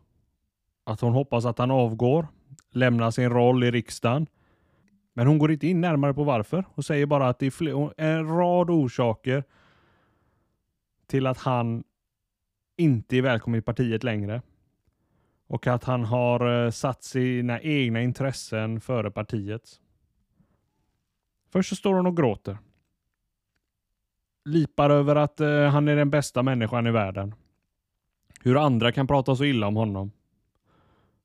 att 0.84 1.00
hon 1.00 1.12
hoppas 1.12 1.44
att 1.44 1.58
han 1.58 1.70
avgår, 1.70 2.28
lämnar 2.70 3.10
sin 3.10 3.30
roll 3.30 3.64
i 3.64 3.70
riksdagen. 3.70 4.26
Men 5.12 5.26
hon 5.26 5.38
går 5.38 5.52
inte 5.52 5.66
in 5.66 5.80
närmare 5.80 6.14
på 6.14 6.24
varför. 6.24 6.64
Hon 6.74 6.82
säger 6.82 7.06
bara 7.06 7.28
att 7.28 7.38
det 7.38 7.46
är 7.46 8.00
en 8.00 8.26
rad 8.26 8.70
orsaker 8.70 9.44
till 11.06 11.26
att 11.26 11.38
han 11.38 11.84
inte 12.76 13.16
är 13.16 13.22
välkommen 13.22 13.58
i 13.58 13.62
partiet 13.62 14.04
längre. 14.04 14.42
Och 15.48 15.66
att 15.66 15.84
han 15.84 16.04
har 16.04 16.64
eh, 16.64 16.70
satt 16.70 17.02
sina 17.04 17.60
egna 17.60 18.02
intressen 18.02 18.80
före 18.80 19.10
partiets. 19.10 19.80
Först 21.52 21.68
så 21.68 21.76
står 21.76 21.94
hon 21.94 22.06
och 22.06 22.16
gråter. 22.16 22.58
Lipar 24.44 24.90
över 24.90 25.16
att 25.16 25.40
eh, 25.40 25.62
han 25.62 25.88
är 25.88 25.96
den 25.96 26.10
bästa 26.10 26.42
människan 26.42 26.86
i 26.86 26.90
världen. 26.90 27.34
Hur 28.40 28.56
andra 28.56 28.92
kan 28.92 29.06
prata 29.06 29.36
så 29.36 29.44
illa 29.44 29.66
om 29.66 29.76
honom. 29.76 30.12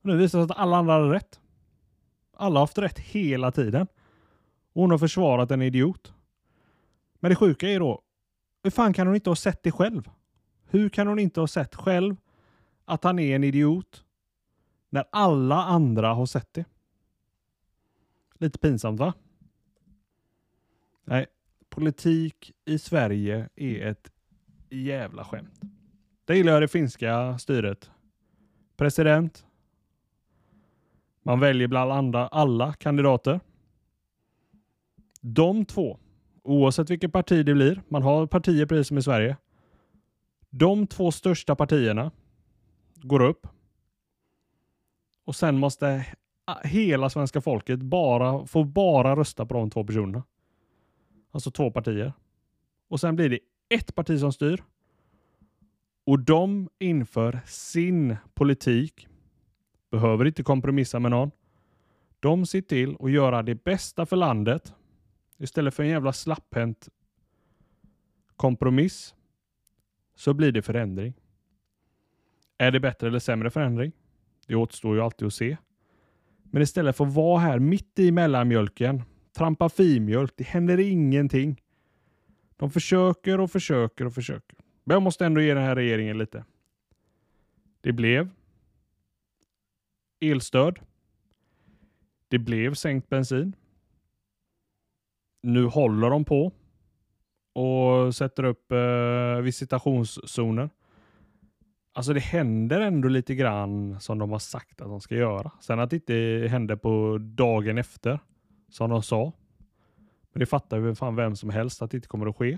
Och 0.01 0.09
nu 0.09 0.17
visar 0.17 0.39
det 0.39 0.47
sig 0.47 0.51
att 0.51 0.59
alla 0.59 0.77
andra 0.77 0.93
hade 0.93 1.13
rätt. 1.13 1.39
Alla 2.37 2.59
har 2.59 2.63
haft 2.63 2.77
rätt 2.77 2.99
hela 2.99 3.51
tiden. 3.51 3.87
Och 4.73 4.81
hon 4.81 4.91
har 4.91 4.97
försvarat 4.97 5.51
en 5.51 5.61
idiot. 5.61 6.13
Men 7.19 7.29
det 7.29 7.35
sjuka 7.35 7.69
är 7.69 7.79
då, 7.79 8.01
hur 8.63 8.71
fan 8.71 8.93
kan 8.93 9.07
hon 9.07 9.15
inte 9.15 9.29
ha 9.29 9.35
sett 9.35 9.63
det 9.63 9.71
själv? 9.71 10.09
Hur 10.69 10.89
kan 10.89 11.07
hon 11.07 11.19
inte 11.19 11.39
ha 11.39 11.47
sett 11.47 11.75
själv 11.75 12.15
att 12.85 13.03
han 13.03 13.19
är 13.19 13.35
en 13.35 13.43
idiot 13.43 14.03
när 14.93 15.05
alla 15.09 15.63
andra 15.63 16.13
har 16.13 16.25
sett 16.25 16.53
det? 16.53 16.65
Lite 18.37 18.59
pinsamt 18.59 18.99
va? 18.99 19.13
Nej, 21.03 21.25
politik 21.69 22.51
i 22.65 22.79
Sverige 22.79 23.49
är 23.55 23.87
ett 23.87 24.11
jävla 24.69 25.23
skämt. 25.23 25.61
Det 26.25 26.35
gillar 26.37 26.51
jag 26.53 26.61
det 26.61 26.67
finska 26.67 27.37
styret. 27.37 27.91
President. 28.77 29.45
Man 31.23 31.39
väljer 31.39 31.67
bland 31.67 31.91
andra 31.91 32.27
alla 32.27 32.73
kandidater. 32.73 33.39
De 35.21 35.65
två, 35.65 35.99
oavsett 36.43 36.89
vilket 36.89 37.13
parti 37.13 37.45
det 37.45 37.53
blir, 37.53 37.81
man 37.87 38.03
har 38.03 38.27
partier 38.27 38.65
precis 38.65 38.87
som 38.87 38.97
i 38.97 39.01
Sverige. 39.01 39.37
De 40.49 40.87
två 40.87 41.11
största 41.11 41.55
partierna 41.55 42.11
går 42.95 43.21
upp. 43.21 43.47
Och 45.25 45.35
sen 45.35 45.59
måste 45.59 46.05
hela 46.63 47.09
svenska 47.09 47.41
folket 47.41 47.79
bara 47.79 48.45
få 48.45 48.63
bara 48.63 49.15
rösta 49.15 49.45
på 49.45 49.53
de 49.53 49.69
två 49.69 49.83
personerna. 49.83 50.23
Alltså 51.31 51.51
två 51.51 51.71
partier. 51.71 52.13
Och 52.87 52.99
sen 52.99 53.15
blir 53.15 53.29
det 53.29 53.39
ett 53.69 53.95
parti 53.95 54.19
som 54.19 54.33
styr. 54.33 54.63
Och 56.05 56.19
de 56.19 56.69
inför 56.79 57.39
sin 57.45 58.17
politik. 58.33 59.07
Behöver 59.91 60.25
inte 60.25 60.43
kompromissa 60.43 60.99
med 60.99 61.11
någon. 61.11 61.31
De 62.19 62.45
ser 62.45 62.61
till 62.61 62.97
att 62.99 63.11
göra 63.11 63.43
det 63.43 63.63
bästa 63.63 64.05
för 64.05 64.15
landet. 64.15 64.73
Istället 65.37 65.73
för 65.73 65.83
en 65.83 65.89
jävla 65.89 66.13
slapphänt 66.13 66.89
kompromiss 68.35 69.15
så 70.15 70.33
blir 70.33 70.51
det 70.51 70.61
förändring. 70.61 71.13
Är 72.57 72.71
det 72.71 72.79
bättre 72.79 73.07
eller 73.07 73.19
sämre 73.19 73.49
förändring? 73.49 73.91
Det 74.47 74.55
återstår 74.55 74.95
ju 74.95 75.01
alltid 75.01 75.27
att 75.27 75.33
se. 75.33 75.57
Men 76.43 76.61
istället 76.61 76.97
för 76.97 77.05
att 77.05 77.13
vara 77.13 77.39
här 77.39 77.59
mitt 77.59 77.99
i 77.99 78.11
mellanmjölken, 78.11 79.03
trampa 79.37 79.69
filmjölk, 79.69 80.33
det 80.35 80.43
händer 80.43 80.79
ingenting. 80.79 81.61
De 82.57 82.71
försöker 82.71 83.39
och 83.39 83.51
försöker 83.51 84.05
och 84.05 84.13
försöker. 84.13 84.57
Men 84.83 84.95
jag 84.95 85.01
måste 85.01 85.25
ändå 85.25 85.41
ge 85.41 85.53
den 85.53 85.63
här 85.63 85.75
regeringen 85.75 86.17
lite. 86.17 86.45
Det 87.81 87.91
blev 87.91 88.29
elstöd. 90.21 90.79
Det 92.27 92.39
blev 92.39 92.73
sänkt 92.73 93.09
bensin. 93.09 93.55
Nu 95.41 95.65
håller 95.65 96.09
de 96.09 96.25
på 96.25 96.51
och 97.53 98.15
sätter 98.15 98.43
upp 98.43 98.71
eh, 98.71 99.41
visitationszoner. 99.41 100.69
Alltså 101.95 102.13
det 102.13 102.19
händer 102.19 102.81
ändå 102.81 103.07
lite 103.07 103.35
grann 103.35 103.99
som 103.99 104.17
de 104.19 104.31
har 104.31 104.39
sagt 104.39 104.81
att 104.81 104.87
de 104.87 105.01
ska 105.01 105.15
göra. 105.15 105.51
Sen 105.61 105.79
att 105.79 105.89
det 105.89 105.95
inte 105.95 106.47
hände 106.51 106.77
på 106.77 107.17
dagen 107.21 107.77
efter 107.77 108.19
som 108.69 108.89
de 108.89 109.03
sa. 109.03 109.33
Men 110.31 110.39
det 110.39 110.45
fattar 110.45 110.77
ju 110.77 110.95
fan 110.95 111.15
vem 111.15 111.35
som 111.35 111.49
helst 111.49 111.81
att 111.81 111.91
det 111.91 111.97
inte 111.97 112.07
kommer 112.07 112.27
att 112.27 112.37
ske. 112.37 112.57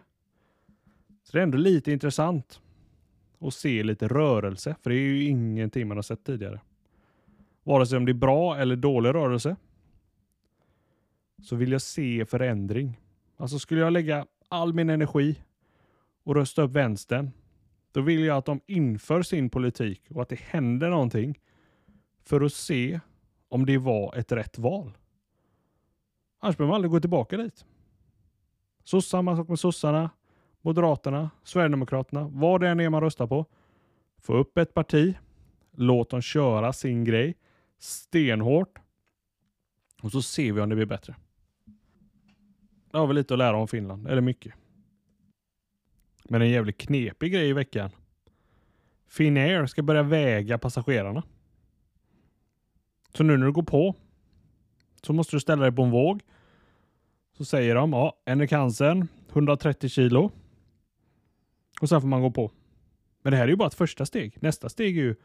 Så 1.24 1.32
det 1.32 1.40
är 1.40 1.44
ändå 1.44 1.58
lite 1.58 1.92
intressant 1.92 2.62
att 3.40 3.54
se 3.54 3.84
lite 3.84 4.08
rörelse, 4.08 4.76
för 4.84 4.90
det 4.90 4.96
är 4.96 5.00
ju 5.00 5.24
ingenting 5.24 5.88
man 5.88 5.98
har 5.98 6.02
sett 6.02 6.24
tidigare. 6.24 6.62
Vare 7.64 7.86
sig 7.86 7.98
om 7.98 8.06
det 8.06 8.12
är 8.12 8.14
bra 8.14 8.58
eller 8.58 8.76
dålig 8.76 9.14
rörelse 9.14 9.56
så 11.44 11.56
vill 11.56 11.72
jag 11.72 11.82
se 11.82 12.26
förändring. 12.26 13.00
Alltså 13.38 13.60
skulle 13.60 13.82
jag 13.82 13.94
lägga 13.94 14.26
all 14.50 14.74
min 14.74 14.90
energi 14.90 15.42
och 16.24 16.36
rösta 16.36 16.62
upp 16.62 16.72
vänstern, 16.72 17.32
då 17.96 18.02
vill 18.02 18.24
jag 18.24 18.38
att 18.38 18.46
de 18.46 18.62
inför 18.68 19.22
sin 19.22 19.50
politik 19.50 20.02
och 20.10 20.22
att 20.22 20.30
det 20.30 20.40
händer 20.40 20.90
någonting 20.90 21.40
för 22.24 22.42
att 22.42 22.54
se 22.54 23.00
om 23.50 23.66
det 23.66 23.78
var 23.78 24.16
ett 24.16 24.32
rätt 24.32 24.58
val. 24.58 24.98
Annars 26.40 26.58
behöver 26.58 26.70
man 26.70 26.76
aldrig 26.76 26.92
gå 26.92 27.00
tillbaka 27.00 27.38
dit. 27.38 27.66
Så 28.84 29.02
samma 29.02 29.36
sak 29.36 29.48
med 29.48 29.60
sossarna, 29.60 30.10
Moderaterna, 30.62 31.30
Sverigedemokraterna, 31.44 32.28
vad 32.34 32.62
det 32.62 32.68
än 32.70 32.80
är 32.80 32.90
man 32.90 33.02
röstar 33.02 33.28
på. 33.28 33.46
Få 34.18 34.34
upp 34.34 34.58
ett 34.58 34.74
parti, 34.74 35.18
låt 35.72 36.10
dem 36.10 36.22
köra 36.22 36.74
sin 36.74 37.04
grej 37.04 37.38
stenhårt 37.78 38.80
och 40.02 40.12
så 40.12 40.22
ser 40.22 40.54
vi 40.54 40.62
om 40.62 40.70
det 40.70 40.76
blir 40.76 40.86
bättre. 40.86 41.16
Det 42.92 42.98
har 42.98 43.08
vi 43.08 43.14
lite 43.14 43.34
att 43.34 43.38
lära 43.38 43.58
om 43.58 43.68
Finland, 43.68 44.08
eller 44.08 44.22
mycket. 44.22 44.54
Men 46.30 46.42
en 46.42 46.50
jävligt 46.50 46.78
knepig 46.78 47.34
grej 47.34 47.50
i 47.50 47.54
veckan. 47.54 47.90
Finnair 49.08 49.66
ska 49.66 49.84
börja 49.84 50.04
väga 50.04 50.58
passagerarna. 50.58 51.24
Så 53.14 53.24
nu 53.24 53.38
när 53.38 53.46
du 53.46 53.52
går 53.52 53.64
på 53.64 53.96
så 55.02 55.14
måste 55.14 55.36
du 55.36 55.40
ställa 55.40 55.62
dig 55.62 55.72
på 55.72 55.84
en 55.84 55.92
våg. 55.92 56.22
Så 57.38 57.46
säger 57.46 57.76
de, 57.76 57.94
ja, 57.94 58.22
Henrik 58.26 58.52
Hansen, 58.52 59.08
130 59.30 59.90
kilo. 59.90 60.32
Och 61.82 61.90
sen 61.90 62.02
får 62.02 62.08
man 62.08 62.22
gå 62.22 62.32
på. 62.32 62.52
Men 63.22 63.32
det 63.32 63.38
här 63.38 63.44
är 63.44 63.48
ju 63.48 63.56
bara 63.56 63.68
ett 63.68 63.74
första 63.74 64.06
steg. 64.06 64.38
Nästa 64.42 64.70
steg 64.70 64.98
är 64.98 65.02
ju 65.02 65.16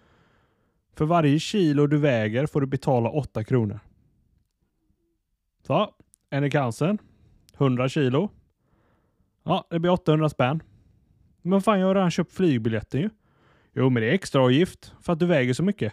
för 0.92 1.04
varje 1.04 1.38
kilo 1.38 1.86
du 1.86 1.98
väger 1.98 2.46
får 2.46 2.60
du 2.60 2.66
betala 2.66 3.10
8 3.10 3.44
kronor. 3.44 3.80
Så, 5.66 5.94
Henrik 6.30 6.54
Hansen, 6.54 6.98
100 7.58 7.88
kilo. 7.88 8.30
Ja, 9.42 9.66
det 9.70 9.78
blir 9.78 9.90
800 9.90 10.28
spänn. 10.28 10.62
Men 11.42 11.60
fan, 11.60 11.80
jag 11.80 11.86
har 11.86 11.94
redan 11.94 12.10
köpt 12.10 12.32
flygbiljetten 12.32 13.00
ju. 13.00 13.10
Jo, 13.72 13.90
men 13.90 14.02
det 14.02 14.08
är 14.08 14.12
extra 14.12 14.42
avgift 14.42 14.94
för 15.02 15.12
att 15.12 15.18
du 15.18 15.26
väger 15.26 15.54
så 15.54 15.62
mycket. 15.62 15.92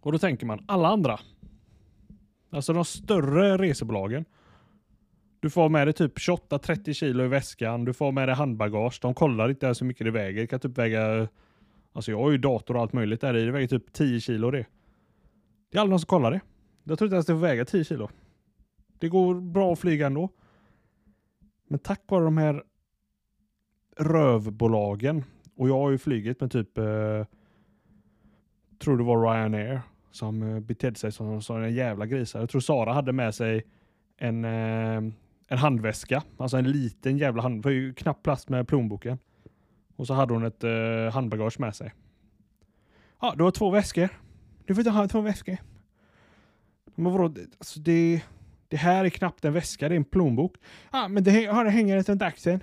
Och 0.00 0.12
då 0.12 0.18
tänker 0.18 0.46
man, 0.46 0.64
alla 0.66 0.88
andra. 0.88 1.20
Alltså 2.50 2.72
de 2.72 2.84
större 2.84 3.56
resebolagen. 3.56 4.24
Du 5.40 5.50
får 5.50 5.68
med 5.68 5.86
dig 5.86 5.94
typ 5.94 6.18
28-30 6.18 6.92
kilo 6.92 7.24
i 7.24 7.28
väskan, 7.28 7.84
du 7.84 7.92
får 7.92 8.12
med 8.12 8.28
dig 8.28 8.34
handbagage. 8.34 8.98
De 9.02 9.14
kollar 9.14 9.48
inte 9.48 9.66
ens 9.66 9.82
hur 9.82 9.86
mycket 9.86 10.04
det 10.04 10.10
väger. 10.10 10.40
Det 10.40 10.46
kan 10.46 10.60
typ 10.60 10.78
väga, 10.78 11.28
alltså 11.92 12.10
jag 12.10 12.18
har 12.18 12.30
ju 12.30 12.38
dator 12.38 12.76
och 12.76 12.82
allt 12.82 12.92
möjligt 12.92 13.20
där 13.20 13.36
i. 13.36 13.44
Det 13.44 13.52
väger 13.52 13.68
typ 13.68 13.92
10 13.92 14.20
kilo 14.20 14.50
det. 14.50 14.66
Det 15.70 15.78
är 15.78 15.80
aldrig 15.80 15.90
någon 15.90 16.00
som 16.00 16.06
kollar 16.06 16.30
det. 16.30 16.40
Jag 16.84 16.98
tror 16.98 17.06
inte 17.06 17.14
ens 17.14 17.26
det 17.26 17.32
får 17.32 17.40
väga 17.40 17.64
10 17.64 17.84
kilo. 17.84 18.10
Det 18.98 19.08
går 19.08 19.40
bra 19.40 19.72
att 19.72 19.78
flyga 19.78 20.06
ändå. 20.06 20.28
Men 21.68 21.78
tack 21.78 22.02
vare 22.08 22.24
de 22.24 22.38
här 22.38 22.62
rövbolagen, 23.98 25.24
och 25.56 25.68
jag 25.68 25.78
har 25.78 25.90
ju 25.90 25.98
flugit 25.98 26.40
med 26.40 26.50
typ, 26.50 26.78
eh, 26.78 27.24
tror 28.78 28.98
det 28.98 29.04
var 29.04 29.22
Ryanair, 29.22 29.80
som 30.10 30.42
eh, 30.42 30.60
betedde 30.60 30.98
sig 30.98 31.12
som, 31.12 31.42
som 31.42 31.62
en 31.62 31.74
jävla 31.74 32.06
grisar. 32.06 32.40
Jag 32.40 32.50
tror 32.50 32.60
Sara 32.60 32.92
hade 32.92 33.12
med 33.12 33.34
sig 33.34 33.64
en, 34.16 34.44
eh, 34.44 35.02
en 35.48 35.58
handväska, 35.58 36.22
alltså 36.36 36.56
en 36.56 36.70
liten 36.70 37.18
jävla 37.18 37.42
hand, 37.42 37.62
för 37.62 37.70
ju 37.70 37.94
knappt 37.94 38.22
plats 38.22 38.48
med 38.48 38.68
plånboken. 38.68 39.18
Och 39.96 40.06
så 40.06 40.14
hade 40.14 40.34
hon 40.34 40.44
ett 40.44 40.64
eh, 40.64 41.12
handbagage 41.12 41.60
med 41.60 41.74
sig. 41.74 41.94
Ja, 43.20 43.34
du 43.36 43.44
har 43.44 43.50
två 43.50 43.70
väskor. 43.70 44.08
Du 44.66 44.74
får 44.74 44.80
inte 44.80 44.90
ha 44.90 45.08
två 45.08 45.20
väskor. 45.20 45.56
Men 46.94 47.12
vadå, 47.12 47.40
alltså 47.58 47.80
det, 47.80 48.22
det 48.68 48.76
här 48.76 49.04
är 49.04 49.08
knappt 49.08 49.44
en 49.44 49.52
väska, 49.52 49.88
det 49.88 49.94
är 49.94 49.96
en 49.96 50.04
plånbok. 50.04 50.56
Ja, 50.92 51.08
men 51.08 51.24
det, 51.24 51.30
det 51.30 51.70
hänger 51.70 52.02
runt 52.02 52.22
axeln. 52.22 52.62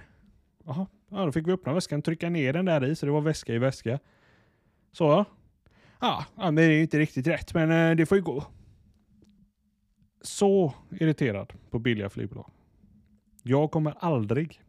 Jaha, 0.65 0.87
ja, 1.15 1.25
då 1.25 1.31
fick 1.31 1.47
vi 1.47 1.51
öppna 1.51 1.73
väskan, 1.73 2.01
trycka 2.01 2.29
ner 2.29 2.53
den 2.53 2.65
där 2.65 2.85
i, 2.85 2.95
så 2.95 3.05
det 3.05 3.11
var 3.11 3.21
väska 3.21 3.53
i 3.53 3.57
väska. 3.57 3.99
Så 4.91 5.03
ja. 5.03 5.25
Ja, 5.99 6.25
men 6.35 6.55
det 6.55 6.63
är 6.63 6.81
inte 6.81 6.99
riktigt 6.99 7.27
rätt, 7.27 7.53
men 7.53 7.71
eh, 7.71 7.95
det 7.95 8.05
får 8.05 8.17
ju 8.17 8.23
gå. 8.23 8.43
Så 10.21 10.73
irriterad 10.91 11.53
på 11.69 11.79
billiga 11.79 12.09
flygbolag. 12.09 12.51
Jag 13.43 13.71
kommer 13.71 13.93
aldrig, 13.99 14.61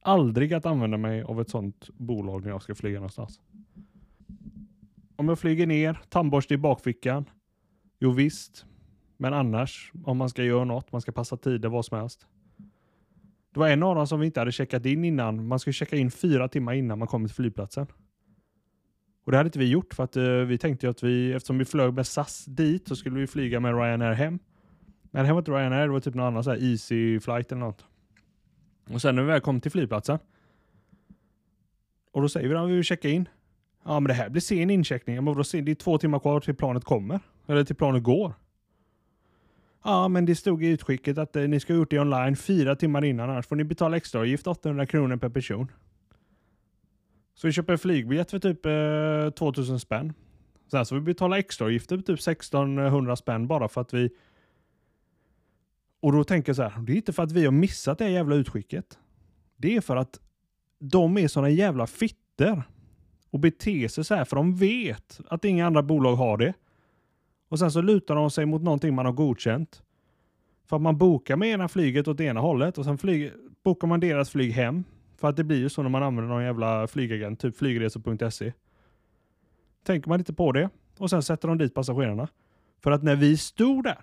aldrig 0.00 0.54
att 0.54 0.66
använda 0.66 0.96
mig 0.96 1.22
av 1.22 1.40
ett 1.40 1.50
sånt 1.50 1.90
bolag 1.90 2.42
när 2.42 2.50
jag 2.50 2.62
ska 2.62 2.74
flyga 2.74 2.98
någonstans. 2.98 3.40
Om 5.16 5.28
jag 5.28 5.38
flyger 5.38 5.66
ner, 5.66 6.00
tandborste 6.08 6.54
i 6.54 6.56
bakfickan. 6.56 7.24
Jo 7.98 8.10
visst, 8.10 8.66
men 9.16 9.34
annars, 9.34 9.92
om 10.04 10.16
man 10.16 10.28
ska 10.28 10.44
göra 10.44 10.64
något, 10.64 10.92
man 10.92 11.00
ska 11.00 11.12
passa 11.12 11.36
tider, 11.36 11.68
vad 11.68 11.84
som 11.84 11.98
helst. 11.98 12.26
Det 13.54 13.60
var 13.60 13.68
en 13.68 13.82
av 13.82 13.94
dem 13.94 14.06
som 14.06 14.20
vi 14.20 14.26
inte 14.26 14.40
hade 14.40 14.52
checkat 14.52 14.86
in 14.86 15.04
innan. 15.04 15.48
Man 15.48 15.58
ska 15.58 15.72
checka 15.72 15.96
in 15.96 16.10
fyra 16.10 16.48
timmar 16.48 16.72
innan 16.72 16.98
man 16.98 17.08
kommer 17.08 17.28
till 17.28 17.34
flygplatsen. 17.34 17.86
Och 19.24 19.32
det 19.32 19.36
hade 19.36 19.46
inte 19.46 19.58
vi 19.58 19.68
gjort 19.70 19.94
för 19.94 20.04
att 20.04 20.16
uh, 20.16 20.44
vi 20.44 20.58
tänkte 20.58 20.88
att 20.88 21.02
vi, 21.02 21.32
eftersom 21.32 21.58
vi 21.58 21.64
flög 21.64 21.94
med 21.94 22.06
SAS 22.06 22.44
dit, 22.44 22.88
så 22.88 22.96
skulle 22.96 23.20
vi 23.20 23.26
flyga 23.26 23.60
med 23.60 23.74
Ryanair 23.74 24.12
hem. 24.12 24.38
Men 25.10 25.26
det 25.26 25.32
var 25.32 25.38
inte 25.38 25.50
Ryanair, 25.50 25.86
det 25.86 25.92
var 25.92 26.00
typ 26.00 26.14
någon 26.14 26.26
annan 26.26 26.44
så 26.44 26.50
här 26.50 26.62
easy 26.70 27.20
flight 27.20 27.52
eller 27.52 27.60
något. 27.60 27.84
Och 28.90 29.02
sen 29.02 29.16
när 29.16 29.22
vi 29.22 29.28
väl 29.28 29.40
kom 29.40 29.60
till 29.60 29.70
flygplatsen. 29.70 30.18
Och 32.12 32.22
då 32.22 32.28
säger 32.28 32.48
vi 32.48 32.54
att 32.54 32.68
vi 32.68 32.74
vill 32.74 32.84
checka 32.84 33.08
in. 33.08 33.28
Ja 33.84 34.00
men 34.00 34.08
det 34.08 34.14
här 34.14 34.28
blir 34.28 34.40
sen 34.40 34.70
incheckning. 34.70 35.24
Men 35.24 35.34
då, 35.34 35.42
det 35.52 35.70
är 35.70 35.74
två 35.74 35.98
timmar 35.98 36.18
kvar 36.18 36.40
till 36.40 36.54
planet 36.54 36.84
kommer. 36.84 37.20
Eller 37.46 37.64
till 37.64 37.76
planet 37.76 38.02
går. 38.02 38.34
Ja, 39.84 40.08
men 40.08 40.24
det 40.24 40.34
stod 40.34 40.64
i 40.64 40.68
utskicket 40.68 41.18
att 41.18 41.36
eh, 41.36 41.42
ni 41.48 41.60
ska 41.60 41.72
ha 41.72 41.78
gjort 41.78 41.90
det 41.90 42.00
online 42.00 42.36
fyra 42.36 42.76
timmar 42.76 43.04
innan, 43.04 43.30
annars 43.30 43.46
får 43.46 43.56
ni 43.56 43.64
betala 43.64 43.96
extraavgift 43.96 44.46
800 44.46 44.86
kronor 44.86 45.16
per 45.16 45.28
person. 45.28 45.70
Så 47.34 47.46
vi 47.46 47.52
köper 47.52 47.72
en 47.72 47.78
flygbiljett 47.78 48.30
för 48.30 48.38
typ 48.38 48.66
eh, 48.66 49.30
2000 49.30 49.80
spänn. 49.80 50.12
Sen 50.70 50.86
så 50.86 50.94
vi 50.94 51.00
betala 51.00 51.38
extraavgifter 51.38 51.96
på 51.96 52.02
typ 52.02 52.18
1600 52.18 53.16
spänn 53.16 53.46
bara 53.46 53.68
för 53.68 53.80
att 53.80 53.94
vi... 53.94 54.10
Och 56.00 56.12
då 56.12 56.24
tänker 56.24 56.48
jag 56.48 56.56
så 56.56 56.62
här, 56.62 56.82
det 56.82 56.92
är 56.92 56.96
inte 56.96 57.12
för 57.12 57.22
att 57.22 57.32
vi 57.32 57.44
har 57.44 57.52
missat 57.52 57.98
det 57.98 58.10
jävla 58.10 58.34
utskicket. 58.34 58.98
Det 59.56 59.76
är 59.76 59.80
för 59.80 59.96
att 59.96 60.20
de 60.78 61.18
är 61.18 61.28
såna 61.28 61.50
jävla 61.50 61.86
fitter 61.86 62.62
och 63.30 63.40
beter 63.40 63.88
sig 63.88 64.04
så 64.04 64.14
här 64.14 64.24
för 64.24 64.36
de 64.36 64.56
vet 64.56 65.20
att 65.28 65.44
inga 65.44 65.66
andra 65.66 65.82
bolag 65.82 66.16
har 66.16 66.38
det. 66.38 66.54
Och 67.54 67.58
sen 67.58 67.70
så 67.70 67.80
lutar 67.80 68.14
de 68.14 68.30
sig 68.30 68.46
mot 68.46 68.62
någonting 68.62 68.94
man 68.94 69.06
har 69.06 69.12
godkänt. 69.12 69.82
För 70.66 70.76
att 70.76 70.82
man 70.82 70.98
bokar 70.98 71.36
med 71.36 71.48
ena 71.48 71.68
flyget 71.68 72.08
åt 72.08 72.20
ena 72.20 72.40
hållet 72.40 72.78
och 72.78 72.84
sen 72.84 72.98
flyg, 72.98 73.32
bokar 73.64 73.88
man 73.88 74.00
deras 74.00 74.30
flyg 74.30 74.52
hem. 74.52 74.84
För 75.16 75.28
att 75.28 75.36
det 75.36 75.44
blir 75.44 75.58
ju 75.58 75.68
så 75.68 75.82
när 75.82 75.90
man 75.90 76.02
använder 76.02 76.34
någon 76.34 76.44
jävla 76.44 76.86
flygagent, 76.86 77.40
typ 77.40 77.56
flygresor.se. 77.56 78.52
Tänker 79.84 80.08
man 80.08 80.20
inte 80.20 80.32
på 80.32 80.52
det 80.52 80.68
och 80.98 81.10
sen 81.10 81.22
sätter 81.22 81.48
de 81.48 81.58
dit 81.58 81.74
passagerarna. 81.74 82.28
För 82.82 82.90
att 82.90 83.02
när 83.02 83.16
vi 83.16 83.36
stod 83.36 83.84
där, 83.84 84.00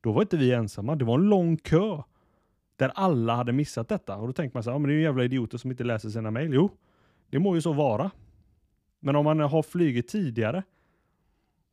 då 0.00 0.12
var 0.12 0.22
inte 0.22 0.36
vi 0.36 0.52
ensamma. 0.52 0.96
Det 0.96 1.04
var 1.04 1.18
en 1.18 1.28
lång 1.28 1.56
kö. 1.56 2.02
Där 2.76 2.92
alla 2.94 3.34
hade 3.34 3.52
missat 3.52 3.88
detta. 3.88 4.16
Och 4.16 4.26
då 4.26 4.32
tänker 4.32 4.56
man 4.56 4.62
så 4.62 4.70
här, 4.70 4.74
ja, 4.74 4.78
men 4.78 4.88
det 4.88 4.94
är 4.94 4.96
ju 4.96 5.02
jävla 5.02 5.24
idioter 5.24 5.58
som 5.58 5.70
inte 5.70 5.84
läser 5.84 6.08
sina 6.08 6.30
mejl. 6.30 6.50
Jo, 6.54 6.70
det 7.30 7.38
må 7.38 7.54
ju 7.54 7.60
så 7.60 7.72
vara. 7.72 8.10
Men 9.00 9.16
om 9.16 9.24
man 9.24 9.40
har 9.40 9.62
flugit 9.62 10.08
tidigare 10.08 10.62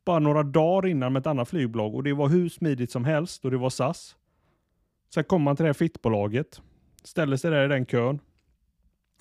bara 0.06 0.18
några 0.18 0.42
dagar 0.42 0.88
innan 0.88 1.12
med 1.12 1.20
ett 1.20 1.26
annat 1.26 1.48
flygbolag 1.48 1.94
och 1.94 2.02
det 2.02 2.12
var 2.12 2.28
hur 2.28 2.48
smidigt 2.48 2.90
som 2.90 3.04
helst 3.04 3.44
och 3.44 3.50
det 3.50 3.56
var 3.56 3.70
SAS. 3.70 4.16
Sen 5.14 5.24
kommer 5.24 5.44
man 5.44 5.56
till 5.56 5.62
det 5.62 5.68
här 5.68 5.74
fittbolaget, 5.74 6.62
ställer 7.04 7.36
sig 7.36 7.50
där 7.50 7.64
i 7.64 7.68
den 7.68 7.86
kön 7.86 8.18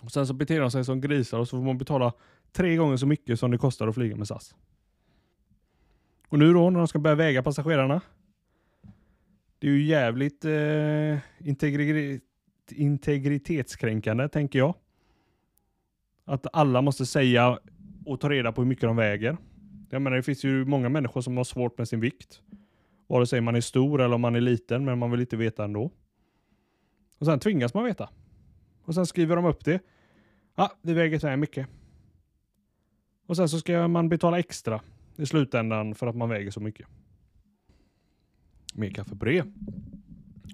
och 0.04 0.12
sen 0.12 0.28
så 0.28 0.34
beter 0.34 0.60
de 0.62 0.72
sig 0.72 0.86
som 0.86 1.02
grisar 1.02 1.40
och 1.40 1.48
så 1.48 1.58
får 1.58 1.64
man 1.66 1.78
betala 1.78 2.14
tre 2.52 2.76
gånger 2.76 2.98
så 2.98 3.08
mycket 3.08 3.40
som 3.40 3.52
det 3.52 3.58
kostar 3.58 3.88
att 3.88 3.96
flyga 3.96 4.16
med 4.16 4.28
SAS. 4.28 4.56
Och 6.30 6.40
nu 6.40 6.54
då 6.54 6.70
när 6.70 6.80
de 6.80 6.88
ska 6.88 7.00
börja 7.00 7.16
väga 7.16 7.44
passagerarna. 7.44 8.02
Det 9.60 9.68
är 9.68 9.72
ju 9.72 9.84
jävligt 9.84 10.46
eh, 10.46 11.48
integri 11.48 12.22
integritetskränkande 12.72 14.30
tänker 14.30 14.60
jag. 14.60 14.76
Att 16.26 16.48
alla 16.54 16.82
måste 16.82 17.06
säga 17.06 17.60
och 18.06 18.20
ta 18.20 18.30
reda 18.30 18.52
på 18.52 18.62
hur 18.62 18.68
mycket 18.68 18.82
de 18.82 18.96
väger. 18.96 19.38
Jag 19.90 20.02
menar, 20.02 20.18
det 20.18 20.24
finns 20.24 20.44
ju 20.44 20.66
många 20.66 20.90
människor 20.90 21.22
som 21.22 21.38
har 21.38 21.44
svårt 21.44 21.78
med 21.78 21.88
sin 21.88 22.00
vikt. 22.00 22.42
Vare 23.08 23.28
sig 23.28 23.42
man 23.42 23.56
är 23.56 23.62
stor 23.62 24.02
eller 24.02 24.16
om 24.16 24.22
man 24.22 24.36
är 24.36 24.42
liten, 24.42 24.86
men 24.86 25.00
man 25.00 25.12
vill 25.12 25.20
inte 25.20 25.38
veta 25.38 25.64
ändå. 25.64 25.92
Och 27.18 27.26
sen 27.26 27.40
tvingas 27.40 27.74
man 27.74 27.84
veta. 27.84 28.10
Och 28.84 28.96
sen 28.96 29.06
skriver 29.06 29.36
de 29.36 29.46
upp 29.46 29.66
det. 29.66 29.82
Ja, 30.56 30.72
det 30.82 30.94
väger 30.94 31.20
så 31.20 31.28
här 31.28 31.38
mycket. 31.38 31.68
Och 33.26 33.36
sen 33.36 33.50
så 33.50 33.60
ska 33.60 33.88
man 33.88 34.10
betala 34.10 34.40
extra 34.40 34.82
i 35.16 35.26
slutändan 35.26 35.96
för 35.96 36.08
att 36.08 36.16
man 36.16 36.30
väger 36.30 36.52
så 36.52 36.60
mycket. 36.60 36.88
Mer 38.74 38.90
kaffe 38.90 39.16
på 39.16 39.26
det. 39.26 39.46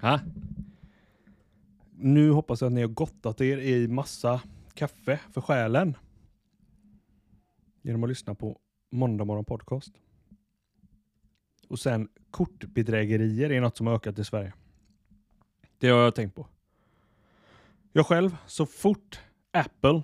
Ha? 0.02 0.20
Nu 1.96 2.32
hoppas 2.32 2.62
jag 2.62 2.67
att 2.67 2.74
ni 2.74 2.82
har 2.82 2.88
gottat 2.88 3.41
er 3.41 3.58
i 3.58 3.88
massa 3.88 4.41
kaffe 4.74 5.20
för 5.32 5.41
själen. 5.41 5.98
Genom 7.82 8.04
att 8.04 8.10
lyssna 8.10 8.36
på 8.36 8.60
Måndag 8.93 9.25
morgon 9.25 9.45
podcast. 9.45 9.93
Och 11.67 11.80
sen 11.80 12.10
kortbedrägerier 12.32 13.51
är 13.51 13.62
något 13.62 13.77
som 13.77 13.88
har 13.88 13.93
ökat 13.93 14.19
i 14.19 14.23
Sverige. 14.23 14.54
Det 15.77 15.89
har 15.89 15.99
jag 15.99 16.15
tänkt 16.15 16.36
på. 16.36 16.47
Jag 17.91 18.06
själv, 18.06 18.38
så 18.47 18.65
fort 18.65 19.19
Apple 19.51 20.04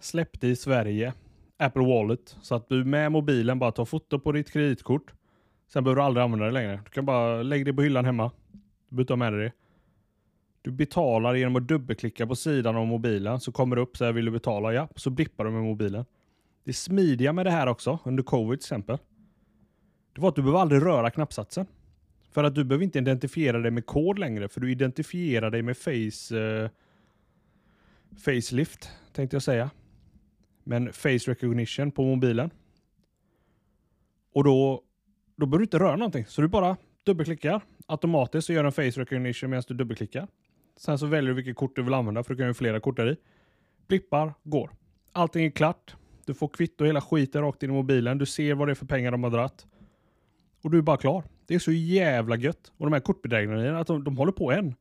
släppte 0.00 0.46
i 0.46 0.56
Sverige 0.56 1.12
Apple 1.56 1.86
Wallet 1.86 2.36
så 2.42 2.54
att 2.54 2.68
du 2.68 2.84
med 2.84 3.12
mobilen 3.12 3.58
bara 3.58 3.72
tar 3.72 3.84
foto 3.84 4.18
på 4.18 4.32
ditt 4.32 4.50
kreditkort. 4.50 5.12
Sen 5.68 5.84
behöver 5.84 6.00
du 6.00 6.06
aldrig 6.06 6.24
använda 6.24 6.46
det 6.46 6.52
längre. 6.52 6.80
Du 6.84 6.90
kan 6.90 7.06
bara 7.06 7.42
lägga 7.42 7.64
det 7.64 7.74
på 7.74 7.82
hyllan 7.82 8.04
hemma. 8.04 8.30
Du 8.52 8.96
behöver 8.96 9.02
inte 9.02 9.12
ha 9.12 9.16
med 9.16 9.32
dig 9.32 9.44
det. 9.44 9.52
Du 10.62 10.70
betalar 10.70 11.34
genom 11.34 11.56
att 11.56 11.68
dubbelklicka 11.68 12.26
på 12.26 12.36
sidan 12.36 12.76
av 12.76 12.86
mobilen 12.86 13.40
så 13.40 13.52
kommer 13.52 13.76
det 13.76 13.82
upp 13.82 13.96
så 13.96 14.04
här 14.04 14.12
vill 14.12 14.24
du 14.24 14.30
betala? 14.30 14.72
Ja, 14.72 14.88
så 14.96 15.10
blippar 15.10 15.44
du 15.44 15.50
med 15.50 15.62
mobilen. 15.62 16.04
Det 16.68 16.74
smidiga 16.74 17.32
med 17.32 17.46
det 17.46 17.50
här 17.50 17.66
också, 17.66 17.98
under 18.04 18.22
covid 18.22 18.60
till 18.60 18.64
exempel, 18.64 18.98
det 20.12 20.20
var 20.20 20.28
att 20.28 20.34
du 20.34 20.42
behöver 20.42 20.60
aldrig 20.60 20.82
röra 20.82 21.10
knappsatsen. 21.10 21.66
För 22.30 22.44
att 22.44 22.54
du 22.54 22.64
behöver 22.64 22.84
inte 22.84 22.98
identifiera 22.98 23.58
dig 23.58 23.70
med 23.70 23.86
kod 23.86 24.18
längre, 24.18 24.48
för 24.48 24.60
du 24.60 24.72
identifierar 24.72 25.50
dig 25.50 25.62
med 25.62 25.76
face... 25.76 26.38
Eh, 26.38 26.70
facelift, 28.24 28.90
tänkte 29.12 29.34
jag 29.34 29.42
säga. 29.42 29.70
Men 30.64 30.92
face 30.92 31.10
recognition 31.10 31.90
på 31.90 32.02
mobilen. 32.02 32.50
Och 34.32 34.44
då, 34.44 34.82
då 35.36 35.46
behöver 35.46 35.58
du 35.58 35.64
inte 35.64 35.78
röra 35.78 35.96
någonting, 35.96 36.26
så 36.26 36.42
du 36.42 36.48
bara 36.48 36.76
dubbelklickar. 37.04 37.60
Automatiskt 37.86 38.46
så 38.46 38.52
gör 38.52 38.62
den 38.62 38.72
face 38.72 39.00
recognition 39.00 39.50
medan 39.50 39.62
du 39.68 39.74
dubbelklickar. 39.74 40.28
Sen 40.76 40.98
så 40.98 41.06
väljer 41.06 41.28
du 41.28 41.34
vilket 41.34 41.56
kort 41.56 41.76
du 41.76 41.82
vill 41.82 41.94
använda, 41.94 42.22
för 42.22 42.34
du 42.34 42.38
kan 42.38 42.46
ju 42.46 42.54
flera 42.54 42.80
kort 42.80 42.96
där 42.96 43.12
i. 43.12 43.16
Blippar, 43.86 44.34
går. 44.44 44.70
Allting 45.12 45.46
är 45.46 45.50
klart. 45.50 45.96
Du 46.28 46.34
får 46.34 46.48
kvitto 46.48 46.84
hela 46.84 47.00
skiten 47.00 47.42
rakt 47.42 47.62
in 47.62 47.70
i 47.70 47.72
mobilen. 47.72 48.18
Du 48.18 48.26
ser 48.26 48.54
vad 48.54 48.68
det 48.68 48.72
är 48.72 48.74
för 48.74 48.86
pengar 48.86 49.10
de 49.10 49.22
har 49.22 49.30
dratt. 49.30 49.66
Och 50.62 50.70
du 50.70 50.78
är 50.78 50.82
bara 50.82 50.96
klar. 50.96 51.24
Det 51.46 51.54
är 51.54 51.58
så 51.58 51.72
jävla 51.72 52.36
gött. 52.36 52.72
Och 52.76 52.86
de 52.86 52.92
här 52.92 53.00
kortbedrägerierna, 53.00 53.80
att 53.80 53.86
de, 53.86 54.04
de 54.04 54.16
håller 54.16 54.32
på 54.32 54.52
än. 54.52 54.74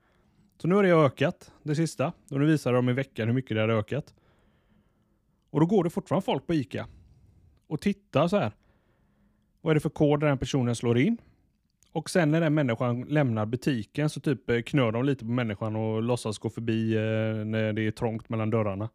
Så 0.58 0.68
nu 0.68 0.76
har 0.76 0.84
det 0.84 0.92
ökat, 0.92 1.52
det 1.64 1.76
sista. 1.76 2.14
Och 2.32 2.40
nu 2.40 2.46
visar 2.46 2.74
de 2.74 2.90
i 2.90 2.94
veckan 2.94 3.28
hur 3.28 3.36
mycket 3.36 3.58
det 3.58 3.62
har 3.62 3.70
ökat. 3.70 4.14
Och 5.50 5.60
då 5.60 5.66
går 5.66 5.84
det 5.84 5.90
fortfarande 5.90 6.26
folk 6.26 6.48
på 6.48 6.54
ICA 6.54 6.88
och 7.68 7.82
tittar 7.82 8.28
så 8.28 8.38
här. 8.38 8.52
Vad 9.62 9.72
är 9.72 9.76
det 9.76 9.80
för 9.80 9.90
kod 9.90 10.20
den 10.20 10.30
här 10.30 10.36
personen 10.36 10.76
slår 10.76 10.98
in? 10.98 11.18
Och 11.92 12.10
sen 12.10 12.32
när 12.32 12.42
den 12.42 12.54
människan 12.54 13.02
lämnar 13.02 13.46
butiken 13.46 14.10
så 14.10 14.20
typ 14.20 14.50
eh, 14.50 14.62
knör 14.62 14.92
de 14.92 15.06
lite 15.06 15.26
på 15.26 15.32
människan 15.32 15.76
och 15.76 16.04
låtsas 16.04 16.38
gå 16.38 16.50
förbi 16.50 16.96
eh, 16.96 17.46
när 17.46 17.74
det 17.74 17.82
är 17.82 17.92
trångt 17.92 18.30
mellan 18.30 18.50
dörrarna. 18.50 18.90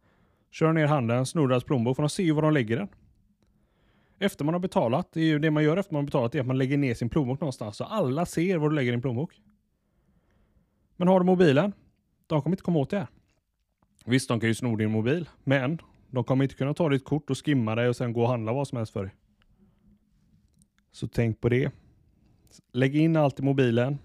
Kör 0.53 0.73
ner 0.73 0.87
handen, 0.87 1.25
snor 1.25 1.47
deras 1.47 1.63
plånbok 1.63 1.95
för 1.95 2.03
de 2.03 2.09
ser 2.09 2.23
ju 2.23 2.31
var 2.31 2.41
de 2.41 2.53
lägger 2.53 2.77
den. 2.77 2.87
Efter 4.19 4.45
man 4.45 4.53
har 4.53 4.59
betalat, 4.59 5.13
det 5.13 5.21
är 5.21 5.25
ju 5.25 5.39
det 5.39 5.51
man 5.51 5.63
gör 5.63 5.77
efter 5.77 5.93
man 5.93 6.01
har 6.01 6.05
betalat, 6.05 6.35
är 6.35 6.39
att 6.39 6.47
man 6.47 6.57
lägger 6.57 6.77
ner 6.77 6.93
sin 6.93 7.09
plånbok 7.09 7.39
någonstans 7.39 7.77
så 7.77 7.83
alla 7.83 8.25
ser 8.25 8.57
var 8.57 8.69
du 8.69 8.75
lägger 8.75 8.91
din 8.91 9.01
plånbok. 9.01 9.41
Men 10.95 11.07
har 11.07 11.19
du 11.19 11.25
mobilen, 11.25 11.73
de 12.27 12.41
kommer 12.41 12.53
inte 12.53 12.63
komma 12.63 12.79
åt 12.79 12.89
det 12.89 12.97
här. 12.97 13.07
Visst, 14.05 14.29
de 14.29 14.39
kan 14.39 14.49
ju 14.49 14.55
sno 14.55 14.75
din 14.75 14.91
mobil, 14.91 15.29
men 15.43 15.81
de 16.11 16.23
kommer 16.23 16.43
inte 16.43 16.55
kunna 16.55 16.73
ta 16.73 16.89
ditt 16.89 17.05
kort 17.05 17.29
och 17.29 17.45
skimma 17.45 17.75
dig 17.75 17.89
och 17.89 17.95
sen 17.95 18.13
gå 18.13 18.21
och 18.21 18.29
handla 18.29 18.53
vad 18.53 18.67
som 18.67 18.77
helst 18.77 18.93
för 18.93 19.03
dig. 19.03 19.15
Så 20.91 21.07
tänk 21.07 21.41
på 21.41 21.49
det. 21.49 21.71
Lägg 22.73 22.95
in 22.95 23.15
allt 23.15 23.39
i 23.39 23.43
mobilen, 23.43 23.97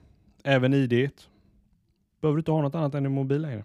även 0.44 0.74
ID. 0.74 1.10
Behöver 2.20 2.36
du 2.36 2.40
inte 2.40 2.50
ha 2.50 2.62
något 2.62 2.74
annat 2.74 2.94
än 2.94 3.02
din 3.02 3.12
mobil 3.12 3.42
längre. 3.42 3.64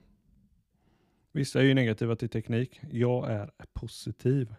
Vissa 1.35 1.59
är 1.59 1.63
ju 1.63 1.73
negativa 1.73 2.15
till 2.15 2.29
teknik. 2.29 2.81
Jag 2.91 3.31
är 3.31 3.51
positiv. 3.73 4.55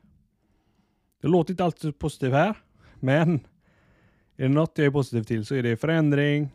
Det 1.21 1.29
låter 1.29 1.53
inte 1.53 1.65
alltid 1.65 1.81
så 1.81 1.93
positiv 1.93 2.33
här, 2.33 2.57
men 2.95 3.35
är 4.37 4.43
det 4.43 4.49
något 4.49 4.79
jag 4.79 4.87
är 4.87 4.91
positiv 4.91 5.23
till 5.23 5.47
så 5.47 5.55
är 5.55 5.63
det 5.63 5.77
förändring, 5.77 6.49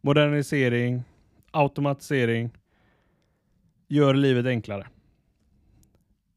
modernisering, 0.00 1.02
automatisering, 1.50 2.50
gör 3.88 4.14
livet 4.14 4.46
enklare. 4.46 4.88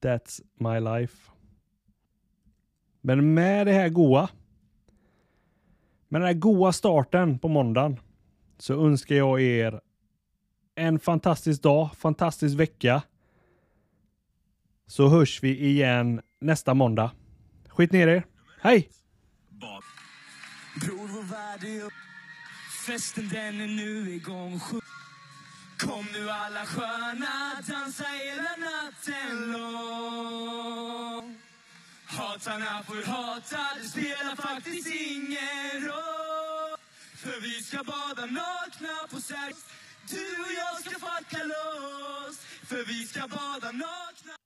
That's 0.01 0.41
my 0.53 0.79
life. 0.79 1.31
Men 3.01 3.33
med 3.33 3.67
det 3.67 3.73
här 3.73 3.89
goa, 3.89 4.29
med 6.07 6.21
den 6.21 6.27
här 6.27 6.33
goa 6.33 6.73
starten 6.73 7.39
på 7.39 7.47
måndagen 7.47 7.99
så 8.57 8.85
önskar 8.85 9.15
jag 9.15 9.41
er 9.41 9.81
en 10.75 10.99
fantastisk 10.99 11.61
dag, 11.61 11.89
fantastisk 11.97 12.55
vecka. 12.55 13.01
Så 14.87 15.09
hörs 15.09 15.43
vi 15.43 15.59
igen 15.59 16.21
nästa 16.41 16.73
måndag. 16.73 17.11
Skit 17.69 17.91
ner 17.91 18.07
er. 18.07 18.25
Hej! 18.61 18.89
Bror, 20.81 21.07
vår 21.07 21.23
värld 21.23 21.63
är 21.63 21.83
upp. 21.85 21.93
Festen 22.87 23.29
den 23.29 23.61
är 23.61 23.67
nu 23.67 24.15
igång. 24.15 24.59
Kom 25.77 26.05
nu 26.13 26.29
alla 26.29 26.65
sköna, 26.65 27.61
dansa 27.67 28.03
hela 28.03 28.55
natten 28.67 29.51
lång. 29.51 31.37
Hatarna 32.05 32.83
får 32.83 33.11
hata, 33.11 33.57
det 33.81 33.87
spelar 33.87 34.35
faktiskt 34.35 34.87
ingen 34.87 35.87
roll. 35.87 36.77
För 37.15 37.41
vi 37.41 37.63
ska 37.63 37.77
bada 37.83 38.25
nakna 38.25 39.07
på 39.09 39.21
Sergels 39.21 39.65
du 40.09 40.41
och 40.43 40.53
jag 40.57 40.81
ska 40.81 40.89
fucka 40.89 41.43
loss. 41.43 42.37
För 42.69 42.85
vi 42.85 43.07
ska 43.07 43.27
bada 43.27 43.71
nakna 43.71 44.44